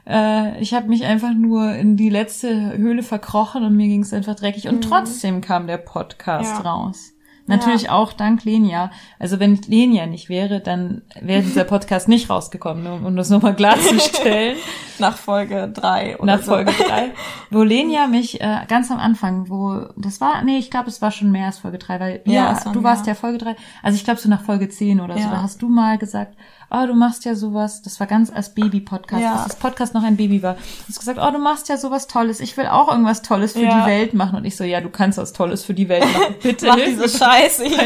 [0.08, 4.14] äh, ich habe mich einfach nur in die letzte Höhle verkrochen und mir ging es
[4.14, 4.68] einfach dreckig.
[4.68, 6.64] Und trotzdem kam der Podcast Mhm.
[6.66, 6.72] Ja.
[6.72, 7.10] raus.
[7.46, 8.90] Natürlich auch dank Lenia.
[9.20, 13.54] Also wenn Lenia nicht wäre, dann wäre dieser Podcast nicht rausgekommen, um, um das nochmal
[13.54, 14.56] klarzustellen.
[15.00, 16.52] Nach Folge drei oder nach so.
[16.54, 17.12] Folge drei,
[17.50, 21.10] Wo Lenia mich äh, ganz am Anfang, wo das war, nee, ich glaube, es war
[21.12, 23.56] schon mehr als Folge drei, weil Ja, ja, war du warst ja Folge drei.
[23.82, 25.32] Also ich glaube so nach Folge zehn oder so, Ja.
[25.32, 26.38] da hast du mal gesagt,
[26.74, 29.34] oh, du machst ja sowas, das war ganz als Baby-Podcast, Ja.
[29.36, 30.54] als das Podcast noch ein Baby war.
[30.56, 30.60] Du
[30.90, 33.82] hast gesagt, oh, du machst ja sowas Tolles, ich will auch irgendwas Tolles für Ja.
[33.82, 34.38] die Welt machen.
[34.38, 36.36] Und ich so, ja, du kannst was Tolles für die Welt machen.
[36.44, 37.78] Bitte Mach diese Scheiße hier.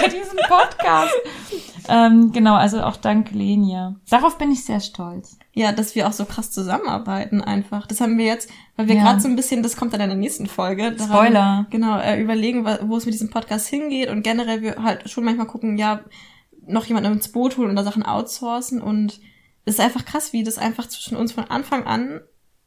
[0.00, 1.14] bei diesem Podcast.
[1.88, 3.94] ähm, genau, also auch dank Lenia.
[4.10, 5.38] Darauf bin ich sehr stolz.
[5.54, 7.86] Ja, dass wir auch so krass zusammenarbeiten einfach.
[7.86, 9.02] Das haben wir jetzt, weil wir Ja.
[9.02, 10.92] gerade so ein bisschen, das kommt dann in der nächsten Folge.
[10.92, 11.66] daran- Spoiler.
[11.70, 15.46] Genau, äh, überlegen, wo es mit diesem Podcast hingeht und generell wir halt schon manchmal
[15.46, 16.00] gucken, ja,
[16.68, 19.20] noch jemanden ins Boot holen und da Sachen outsourcen und
[19.64, 22.20] es ist einfach krass, wie das einfach zwischen uns von Anfang an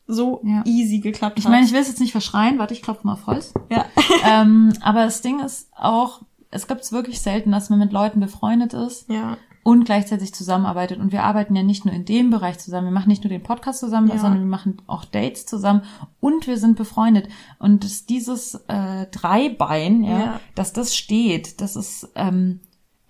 [0.08, 0.64] so Ja.
[0.66, 1.52] easy geklappt Ich hat.
[1.52, 3.54] meine, ich will es jetzt nicht verschreien, warte, ich klopfe mal auf Holz.
[3.70, 3.86] ja.
[4.26, 8.20] ähm, aber das Ding ist auch, es gibt es wirklich selten, dass man mit Leuten
[8.20, 9.38] befreundet ist ja.
[9.64, 11.00] und gleichzeitig zusammenarbeitet.
[11.00, 12.88] Und wir arbeiten ja nicht nur in dem Bereich zusammen.
[12.88, 14.18] Wir machen nicht nur den Podcast zusammen, Ja.
[14.18, 15.84] sondern wir machen auch Dates zusammen
[16.20, 17.30] und wir sind befreundet.
[17.58, 20.40] Und dass dieses äh, Dreibein, ja, Ja.
[20.56, 22.60] dass das steht, das ist, ähm,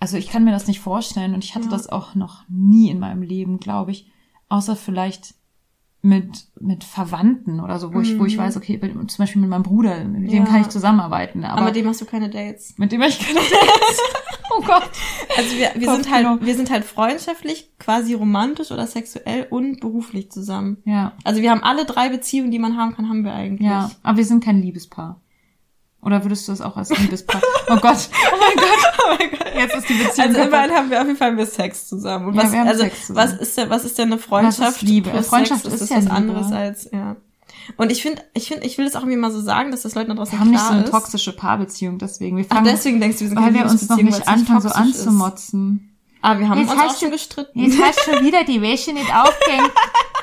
[0.02, 1.72] also ich kann mir das nicht vorstellen und ich hatte Ja.
[1.72, 4.12] das auch noch nie in meinem Leben, glaube ich,
[4.50, 5.36] außer vielleicht
[6.02, 9.50] mit, mit Verwandten oder so, wo ich, wo ich weiß, okay, mit, zum Beispiel mit
[9.52, 10.46] meinem Bruder, mit dem Mhm.
[10.46, 10.52] Ja.
[10.52, 11.44] kann ich zusammenarbeiten.
[11.46, 12.74] Aber, Aber mit dem hast du keine Dates.
[12.78, 14.00] mit dem ich keine Dates.
[14.58, 14.90] oh Gott.
[15.38, 16.42] Also wir, wir sind halt, genau.
[16.44, 20.78] wir sind halt freundschaftlich, quasi romantisch oder sexuell und beruflich zusammen.
[20.86, 21.14] Ja.
[21.24, 23.70] Also wir haben alle drei Beziehungen, die man haben kann, haben wir eigentlich.
[23.70, 25.22] Ja, aber wir sind kein Liebespaar.
[26.04, 27.42] Oder würdest du das auch als Liebespaar?
[27.70, 29.48] Oh Gott, oh mein Gott, oh mein Gott.
[29.56, 32.28] Jetzt ist die Beziehung Also immerhin haben wir auf jeden Fall wir Sex zusammen.
[32.30, 33.18] Und Ja, was, wir haben also, Sex zusammen.
[33.32, 34.60] was ist denn, was ist denn eine Freundschaft?
[34.60, 35.10] Was ist Liebe?
[35.12, 35.74] plus Freundschaft Sex?
[35.76, 36.16] ist das ja was Liebe.
[36.16, 37.16] anderes als, ja.
[37.78, 39.94] Und ich finde, ich finde, ich will das auch irgendwie mal so sagen, dass das
[39.94, 40.92] Leuten da draußen wir haben nicht klar so eine ist.
[40.92, 42.38] toxische Paarbeziehung, deswegen.
[42.38, 44.62] Wir Ach, fangen, deswegen denkst du, wir sind weil wir uns noch nicht es anfangen,
[44.62, 44.76] so ist.
[44.76, 45.96] anzumotzen.
[46.24, 47.60] Ah, wir haben Jetzt uns auch schon gestritten.
[47.60, 49.72] Jetzt hast du wieder die Wäsche nicht aufgehängt.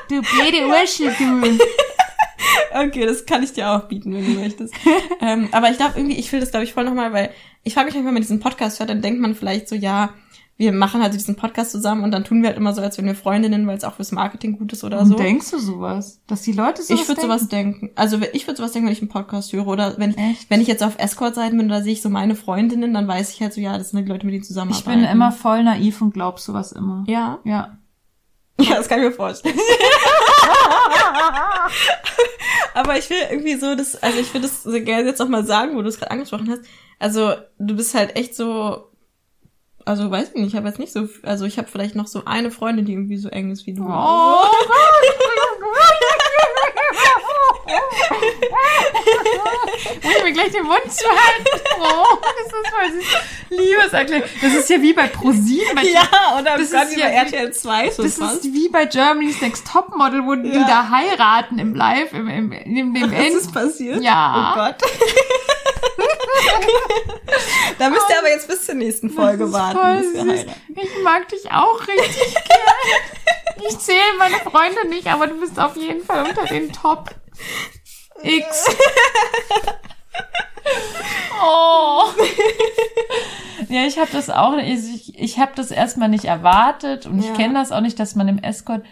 [0.09, 1.57] Du blöde Urschel, du.
[2.73, 4.73] Okay, das kann ich dir auch bieten, wenn du möchtest.
[5.21, 7.31] ähm, aber ich glaube irgendwie, ich will das glaube ich voll nochmal, weil
[7.63, 10.09] ich frage mich manchmal, wenn man diesen Podcast hört, dann denkt man vielleicht so, ja,
[10.57, 13.05] wir machen halt diesen Podcast zusammen und dann tun wir halt immer so, als wenn
[13.05, 15.15] wir Freundinnen, weil es auch fürs Marketing gut ist oder so.
[15.15, 16.19] denkst du sowas?
[16.27, 17.91] Dass die Leute sowas ich würde sowas denken.
[17.95, 20.49] Also ich würde sowas denken, wenn ich einen Podcast höre oder wenn ich, Echt?
[20.49, 23.41] wenn ich jetzt auf Escort-Seiten bin, da sehe ich so meine Freundinnen, dann weiß ich
[23.41, 24.99] halt so, ja, das sind die Leute, mit denen Ich zusammenarbeiten.
[24.99, 27.05] bin immer voll naiv und glaub sowas immer.
[27.07, 27.78] ja, Ja.
[28.63, 29.57] ja, das kann ich mir vorstellen.
[32.73, 35.45] Aber ich will irgendwie so das, also ich will das so gerne jetzt auch mal
[35.45, 36.61] sagen, wo du es gerade angesprochen hast.
[36.99, 38.89] Also du bist halt echt so,
[39.85, 42.25] also weiß ich nicht, ich habe jetzt nicht so, also ich habe vielleicht noch so
[42.25, 43.83] eine Freundin, die irgendwie so eng ist wie du.
[43.83, 44.43] Oh
[50.03, 51.45] Muss ich mir gleich den Mund zuhalten?
[51.79, 53.05] Oh, das ist voll süß.
[53.59, 54.29] Liebeserklärung.
[54.41, 55.75] Das ist ja wie bei ProSieben.
[55.75, 58.45] Bei Ja, oder Das ist ja bei RTL 2 schon Das fast.
[58.45, 60.65] ist wie bei Germany's Next Topmodel, wo die Ja.
[60.67, 63.35] da heiraten im Live, im, im, im, im Was End.
[63.35, 64.01] ist passiert?
[64.01, 64.53] Ja.
[64.53, 64.75] Oh Gott.
[67.79, 70.09] da müsst ihr aber jetzt bis zur nächsten Folge warten.
[70.75, 73.67] Ich mag dich auch richtig gern.
[73.67, 77.09] Ich zähle meine Freunde nicht, aber du bist auf jeden Fall unter den Top
[78.23, 78.65] X.
[81.41, 82.03] Oh.
[83.69, 87.29] Ja, ich habe das auch, ich, ich habe das erstmal nicht erwartet und Ja.
[87.31, 88.83] ich kenne das auch nicht, dass man im Escort,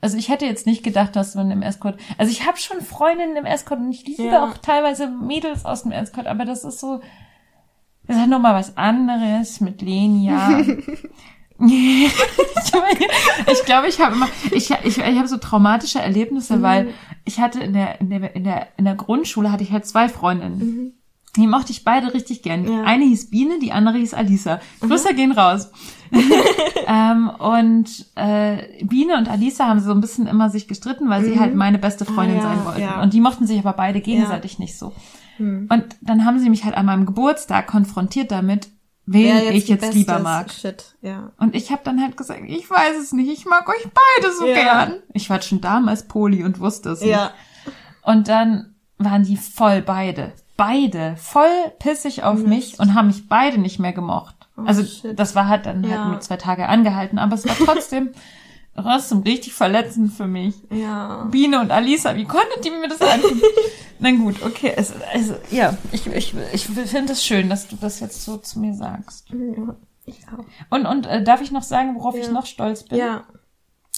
[0.00, 3.36] also ich hätte jetzt nicht gedacht, dass man im Escort, also ich habe schon Freundinnen
[3.36, 4.44] im Escort und ich liebe Ja.
[4.44, 7.00] auch teilweise Mädels aus dem Escort, aber das ist so,
[8.06, 10.60] das ist halt nochmal was anderes mit Lenia.
[11.66, 12.10] ich
[13.52, 16.88] ich glaube, ich habe immer, ich, ich, ich habe so traumatische Erlebnisse, weil
[17.24, 20.08] ich hatte in der, in der, in der, in der Grundschule hatte ich halt zwei
[20.08, 20.92] Freundinnen.
[21.36, 22.66] Die mochte ich beide richtig gern.
[22.66, 22.84] Ja.
[22.84, 24.58] Eine hieß Biene, die andere hieß Alisa.
[24.80, 25.70] Grüße gehen raus.
[26.86, 31.38] ähm, und äh, Biene und Alisa haben so ein bisschen immer sich gestritten, weil sie
[31.38, 32.80] halt meine beste Freundin Ah, ja, sein wollten.
[32.80, 33.02] ja.
[33.02, 34.94] Und die mochten sich aber beide gegenseitig nicht so.
[35.38, 38.68] Und dann haben sie mich halt an meinem Geburtstag konfrontiert damit,
[39.06, 40.50] wen Wer ich jetzt lieber mag.
[40.52, 41.30] Shit, ja.
[41.38, 44.46] Und ich habe dann halt gesagt, ich weiß es nicht, ich mag euch beide so
[44.46, 44.54] Ja.
[44.54, 44.94] gern.
[45.12, 47.10] Ich war schon damals Poli und wusste es nicht.
[47.10, 47.30] Ja.
[48.02, 53.58] Und dann waren die voll beide, beide voll pissig auf mich und haben mich beide
[53.58, 54.34] nicht mehr gemocht.
[54.56, 55.18] also Oh, shit.
[55.18, 55.98] das war halt dann Ja.
[56.00, 58.10] halt nur zwei Tage angehalten, aber es war trotzdem
[58.76, 60.54] trotzdem richtig verletzend für mich.
[60.70, 61.24] Ja.
[61.30, 63.40] Biene und Alisa, wie konntet ihr mir das antun?
[63.98, 68.00] Na gut, okay, es, also, ja, ich, ich, ich finde es schön, dass du das
[68.00, 69.28] jetzt so zu mir sagst.
[69.30, 69.76] Ja.
[70.04, 70.44] Ich auch.
[70.70, 72.20] Und, und äh, darf ich noch sagen, worauf Ja.
[72.22, 72.98] ich noch stolz bin?
[72.98, 73.24] Ja.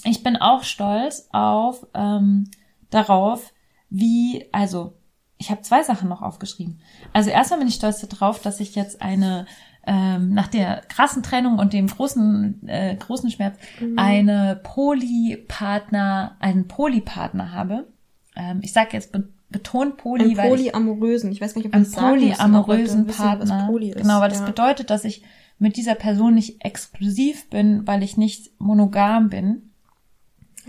[0.04, 2.50] Ich bin auch stolz auf ähm,
[2.90, 3.52] darauf,
[3.90, 4.94] wie, also
[5.36, 6.80] ich habe zwei Sachen noch aufgeschrieben.
[7.12, 9.46] Also erstmal bin ich stolz darauf, dass ich jetzt eine
[9.88, 13.56] ähm, nach der krassen Trennung und dem großen äh, großen Schmerz
[13.96, 17.88] eine Polypartner, einen Polypartner habe.
[18.36, 21.32] Ähm, ich sage jetzt be betont Poly, Ein weil ich polyamorösen.
[21.32, 23.60] Ich weiß gar nicht, ob müssen, aber polyamorösen wissen, Partner.
[23.60, 24.02] Was Poly ist.
[24.02, 24.44] Genau, weil das ja.
[24.44, 25.22] bedeutet, dass ich
[25.58, 29.70] mit dieser Person nicht exklusiv bin, weil ich nicht monogam bin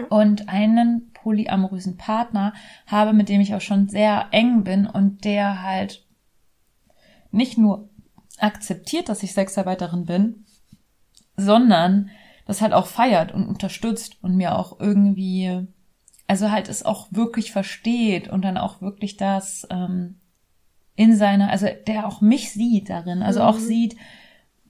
[0.08, 2.54] und einen polyamorösen Partner
[2.88, 6.06] habe, mit dem ich auch schon sehr eng bin und der halt
[7.32, 7.89] nicht nur
[8.40, 10.46] akzeptiert, dass ich Sexarbeiterin bin,
[11.38, 12.10] sondern
[12.46, 15.68] das halt auch feiert und unterstützt und mir auch irgendwie,
[16.28, 20.16] also halt es auch wirklich versteht und dann auch wirklich das ähm,
[20.96, 23.96] in seiner, also der auch mich sieht darin, also auch sieht,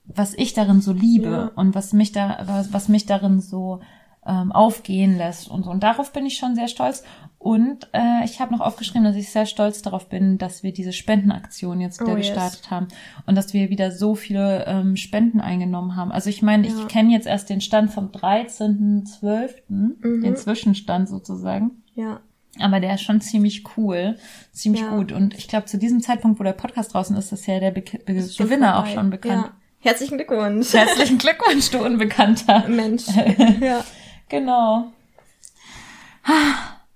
[0.04, 1.50] was ich darin so liebe Ja.
[1.56, 3.80] und was mich da, was, was mich darin so
[4.26, 5.70] ähm, aufgehen lässt und so.
[5.70, 7.02] Und darauf bin ich schon sehr stolz.
[7.42, 10.92] Und äh, ich habe noch aufgeschrieben, dass ich sehr stolz darauf bin, dass wir diese
[10.92, 12.26] Spendenaktion jetzt wieder Oh, yes.
[12.28, 12.88] gestartet haben
[13.24, 16.12] und dass wir wieder so viele ähm, Spenden eingenommen haben.
[16.12, 16.74] Also ich meine, Ja.
[16.76, 20.20] ich kenne jetzt erst den Stand vom 13.12., Mhm.
[20.22, 21.82] den Zwischenstand sozusagen.
[21.94, 22.20] Ja.
[22.58, 24.16] Aber der ist schon ziemlich cool,
[24.52, 24.94] ziemlich Ja.
[24.94, 25.10] gut.
[25.10, 27.82] Und ich glaube, zu diesem Zeitpunkt, wo der Podcast draußen ist, ist ja der Be
[28.04, 28.92] Be Ist Gewinner auch vorbei.
[29.00, 29.46] schon bekannt.
[29.46, 29.52] Ja.
[29.78, 30.74] Herzlichen Glückwunsch.
[30.74, 32.68] Herzlichen Glückwunsch, du Unbekannter.
[32.68, 33.06] Mensch.
[33.62, 33.82] ja.
[34.28, 34.92] Genau.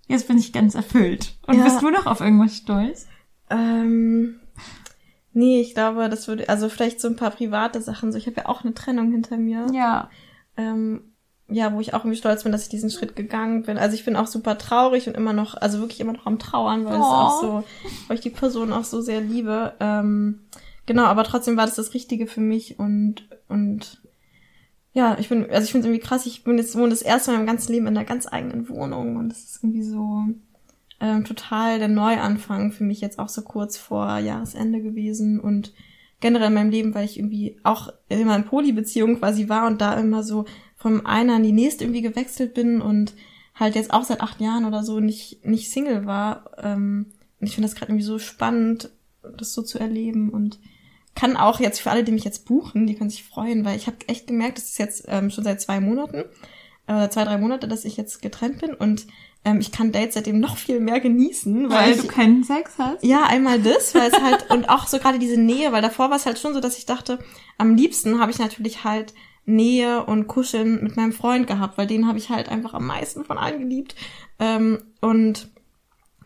[0.07, 1.34] Jetzt bin ich ganz erfüllt.
[1.46, 1.64] Und Ja.
[1.64, 3.07] bist du noch auf irgendwas stolz?
[3.50, 4.36] Ähm,
[5.32, 8.12] nee, ich glaube, das würde, also vielleicht so ein paar private Sachen.
[8.12, 9.66] So, ich habe ja auch eine Trennung hinter mir.
[9.72, 10.11] Ja.
[10.57, 11.12] Ähm,
[11.48, 13.76] ja, wo ich auch irgendwie stolz bin, dass ich diesen Schritt gegangen bin.
[13.76, 16.86] Also ich bin auch super traurig und immer noch, also wirklich immer noch am Trauern,
[16.86, 17.11] weil es Oh.
[17.11, 17.64] auch so,
[18.09, 19.74] weil ich die Person auch so sehr liebe.
[19.78, 20.40] Ähm,
[20.86, 24.00] genau, aber trotzdem war das das Richtige für mich und und
[24.95, 26.24] ja, ich bin, also ich finde es irgendwie krass.
[26.24, 29.16] Ich bin jetzt wohne das erste Mal im ganzen Leben in einer ganz eigenen Wohnung
[29.16, 30.22] und das ist irgendwie so
[31.01, 35.72] ähm, total der Neuanfang für mich jetzt auch so kurz vor Jahresende gewesen und
[36.20, 39.95] generell in meinem Leben, weil ich irgendwie auch immer in Polybeziehung quasi war und da
[39.95, 40.45] immer so
[40.76, 43.14] vom einen an die nächste irgendwie gewechselt bin und
[43.55, 46.51] halt jetzt auch seit acht Jahren oder so nicht, nicht Single war.
[46.62, 47.07] Ähm,
[47.40, 48.90] und ich finde das gerade irgendwie so spannend,
[49.36, 50.61] das so zu erleben und
[51.15, 53.87] kann auch jetzt für alle, die mich jetzt buchen, die können sich freuen, weil ich
[53.87, 56.25] habe echt gemerkt, das ist jetzt ähm, schon seit zwei Monaten,
[56.87, 59.07] äh, zwei, drei Monate, dass ich jetzt getrennt bin und
[59.45, 62.73] ähm, ich kann Dates seitdem noch viel mehr genießen, weil, Weil ich, du keinen Sex
[62.79, 63.05] hast?
[63.05, 66.17] ja, einmal das, weil es halt, und auch so gerade diese Nähe, weil davor war
[66.17, 67.19] es halt schon so, dass ich dachte,
[67.59, 69.12] am liebsten habe ich natürlich halt
[69.47, 73.25] Nähe und Kuscheln mit meinem Freund gehabt, weil den habe ich halt einfach am meisten
[73.25, 73.95] von allen geliebt.
[74.39, 75.51] Ähm, und,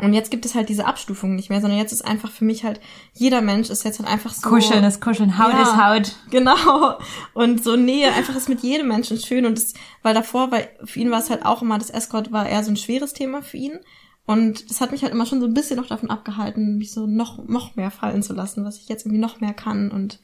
[0.01, 2.62] und jetzt gibt es halt diese Abstufung nicht mehr, sondern jetzt ist einfach für mich
[2.62, 2.80] halt,
[3.14, 4.49] jeder Mensch ist jetzt halt einfach so.
[4.49, 5.62] Kuscheln ist Kuscheln, Haut Ja.
[5.62, 6.16] ist Haut.
[6.30, 6.99] Genau.
[7.34, 9.44] Und so Nähe einfach ist mit jedem Menschen schön.
[9.44, 12.49] Und das, weil davor, weil für ihn war es halt auch immer, das Escort war
[12.49, 13.78] eher so ein schweres Thema für ihn.
[14.24, 17.07] Und das hat mich halt immer schon so ein bisschen noch davon abgehalten, mich so
[17.07, 19.90] noch, noch mehr fallen zu lassen, was ich jetzt irgendwie noch mehr kann.
[19.90, 20.20] Und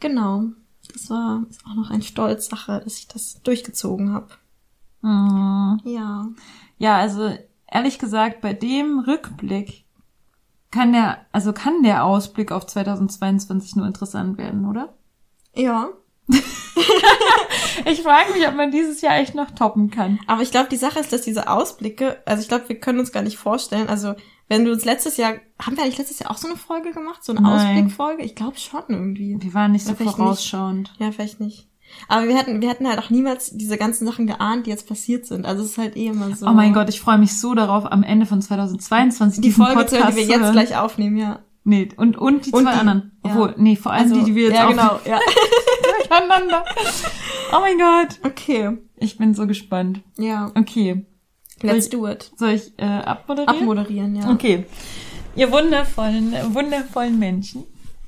[0.00, 0.44] genau.
[0.92, 4.28] Das war ist auch noch eine Stolzsache, dass ich das durchgezogen habe.
[5.02, 5.80] Hm.
[5.84, 6.28] Ja.
[6.78, 7.36] Ja, also
[7.72, 9.84] ehrlich gesagt, bei dem Rückblick
[10.70, 14.94] kann der, also kann der Ausblick auf 2022 nur interessant werden, oder?
[15.54, 15.88] Ja.
[17.84, 20.20] Ich frage mich, ob man dieses Jahr echt noch toppen kann.
[20.26, 23.12] Aber ich glaube, die Sache ist, dass diese Ausblicke, also ich glaube, wir können uns
[23.12, 24.14] gar nicht vorstellen, also
[24.48, 27.24] wenn du uns letztes Jahr, haben wir eigentlich letztes Jahr auch so eine Folge gemacht?
[27.24, 27.48] So eine.
[27.48, 28.22] Ausblickfolge?
[28.22, 29.36] Ich glaube schon irgendwie.
[29.40, 30.92] Wir waren nicht so vorausschauend.
[30.98, 31.68] Ja, vielleicht nicht.
[32.08, 35.26] Aber wir hatten, wir hatten halt auch niemals diese ganzen Sachen geahnt, die jetzt passiert
[35.26, 35.46] sind.
[35.46, 36.46] Also es ist halt eh immer so.
[36.46, 39.98] Oh mein Gott, ich freue mich so darauf, am Ende von 2022 Die Folge, zu
[39.98, 40.52] hören, die wir jetzt hören.
[40.52, 41.40] gleich aufnehmen, ja.
[41.64, 43.12] Nee, und, und die Und zwei die, anderen.
[43.24, 43.30] ja.
[43.30, 45.20] Obwohl, nee, vor allem Also, die, die wir jetzt ja, auch genau, ja.
[45.98, 46.64] durcheinander.
[47.52, 48.18] Oh mein Gott.
[48.24, 48.78] Okay.
[48.96, 50.00] Ich bin so gespannt.
[50.18, 50.50] Ja.
[50.56, 51.06] Okay.
[51.62, 52.32] Let's do it.
[52.36, 53.56] Soll ich äh, abmoderieren?
[53.60, 54.30] Abmoderieren, ja.
[54.30, 54.66] Okay.
[55.36, 57.64] Ihr wundervollen, wundervollen Menschen.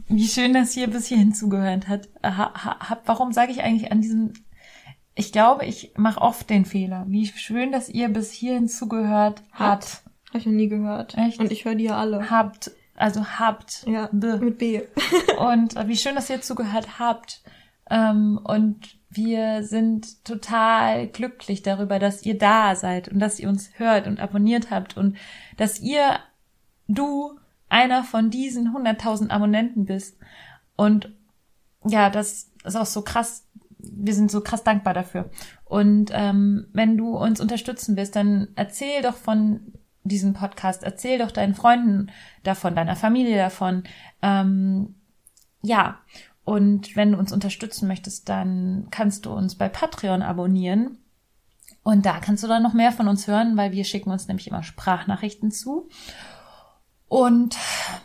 [0.09, 2.09] Wie schön, dass ihr bis hierhin zugehört hat.
[2.23, 4.33] Ha, ha, warum sage ich eigentlich an diesem...
[5.15, 7.05] Ich glaube, ich mache oft den Fehler.
[7.09, 10.03] Wie schön, dass ihr bis hierhin zugehört habt.
[10.29, 11.17] Habe ich noch nie gehört.
[11.17, 11.39] Echt?
[11.39, 12.31] Und ich höre die ja alle.
[12.31, 13.85] Habt, also habt.
[13.87, 14.39] Ja, Be.
[14.39, 14.83] mit B.
[15.39, 17.43] Und äh, wie schön, dass ihr zugehört habt.
[17.91, 23.71] Ähm, und wir sind total glücklich darüber, dass ihr da seid und dass ihr uns
[23.77, 25.17] hört und abonniert habt und
[25.57, 26.19] dass ihr,
[26.89, 27.39] du,
[27.75, 30.17] einer von diesen 100.000 Abonnenten bist.
[30.77, 31.13] Und
[31.85, 33.49] ja, das ist auch so krass.
[33.79, 35.29] Wir sind so krass dankbar dafür.
[35.65, 39.73] Und ähm, wenn du uns unterstützen willst, dann erzähl doch von
[40.05, 42.13] diesem Podcast, erzähl doch deinen Freunden
[42.45, 43.83] davon, deiner Familie davon.
[44.23, 44.95] Ähm,
[45.63, 45.99] ja,
[46.45, 50.99] und wenn du uns unterstützen möchtest, dann kannst du uns bei Patreon abonnieren.
[51.83, 54.47] Und da kannst du dann noch mehr von uns hören, weil wir schicken uns nämlich
[54.47, 55.89] immer Sprachnachrichten zu.
[57.09, 57.57] Und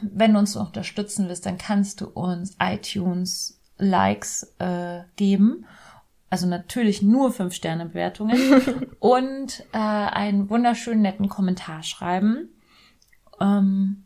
[0.01, 5.65] wenn du uns unterstützen willst, dann kannst du uns iTunes Likes äh, geben.
[6.29, 8.37] Also natürlich nur 5-Sterne-Bewertungen
[8.99, 12.49] und äh, einen wunderschönen netten Kommentar schreiben.
[13.39, 14.03] Ähm,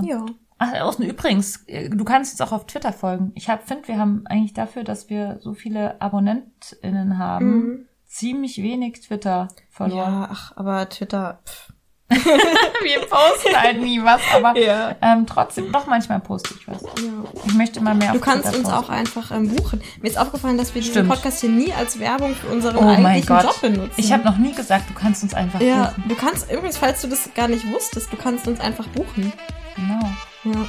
[0.00, 0.26] Ja.
[0.58, 3.32] Ach, auch übrigens, äh, du kannst uns auch auf Twitter folgen.
[3.34, 7.88] Ich hab, finde, wir haben eigentlich dafür, dass wir so viele AbonnentInnen haben, Mhm.
[8.06, 9.96] ziemlich wenig Twitter-Follower.
[9.96, 11.40] Ja, ach, aber Twitter.
[11.46, 11.72] Pff.
[12.82, 14.94] Wir posten halt nie was, aber Ja.
[15.00, 16.82] ähm, trotzdem, doch manchmal poste ich was.
[16.82, 17.10] ja.
[17.46, 18.92] Ich möchte mal mehr Du kannst uns auch posten.
[18.92, 19.80] einfach ähm, buchen.
[20.00, 21.08] Mir ist aufgefallen, dass wir diesen.
[21.08, 23.44] Podcast hier nie als Werbung für unseren Oh mein eigentlichen Gott.
[23.44, 23.92] Job benutzen.
[23.96, 26.04] Ich habe noch nie gesagt, du kannst uns einfach Ja, buchen.
[26.08, 29.32] du kannst, übrigens, falls du das gar nicht wusstest, du kannst uns einfach buchen.
[29.76, 30.10] Genau.
[30.44, 30.66] Ja,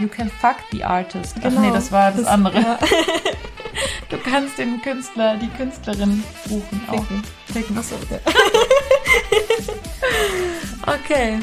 [0.00, 1.36] You can fuck the artist.
[1.38, 1.60] Ach genau.
[1.60, 2.60] nee, das war das, andere.
[2.60, 2.78] Ja.
[4.10, 6.80] Du kannst den Künstler, die Künstlerin buchen.
[6.88, 6.92] Auch.
[7.04, 7.22] Ficken.
[7.52, 7.78] Ficken.
[7.78, 8.20] Achso, okay.
[10.86, 11.40] Okay,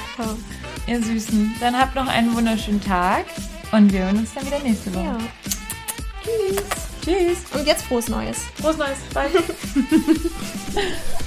[0.88, 1.56] ihr Süßen.
[1.60, 3.26] Dann habt noch einen wunderschönen Tag
[3.72, 5.04] und wir hören uns dann wieder nächste Woche.
[5.06, 5.18] ja.
[6.24, 6.64] Tschüss.
[7.04, 7.38] Tschüss.
[7.60, 8.38] Und jetzt frohes Neues.
[8.62, 8.98] Frohes Neues.
[9.14, 9.30] Bye.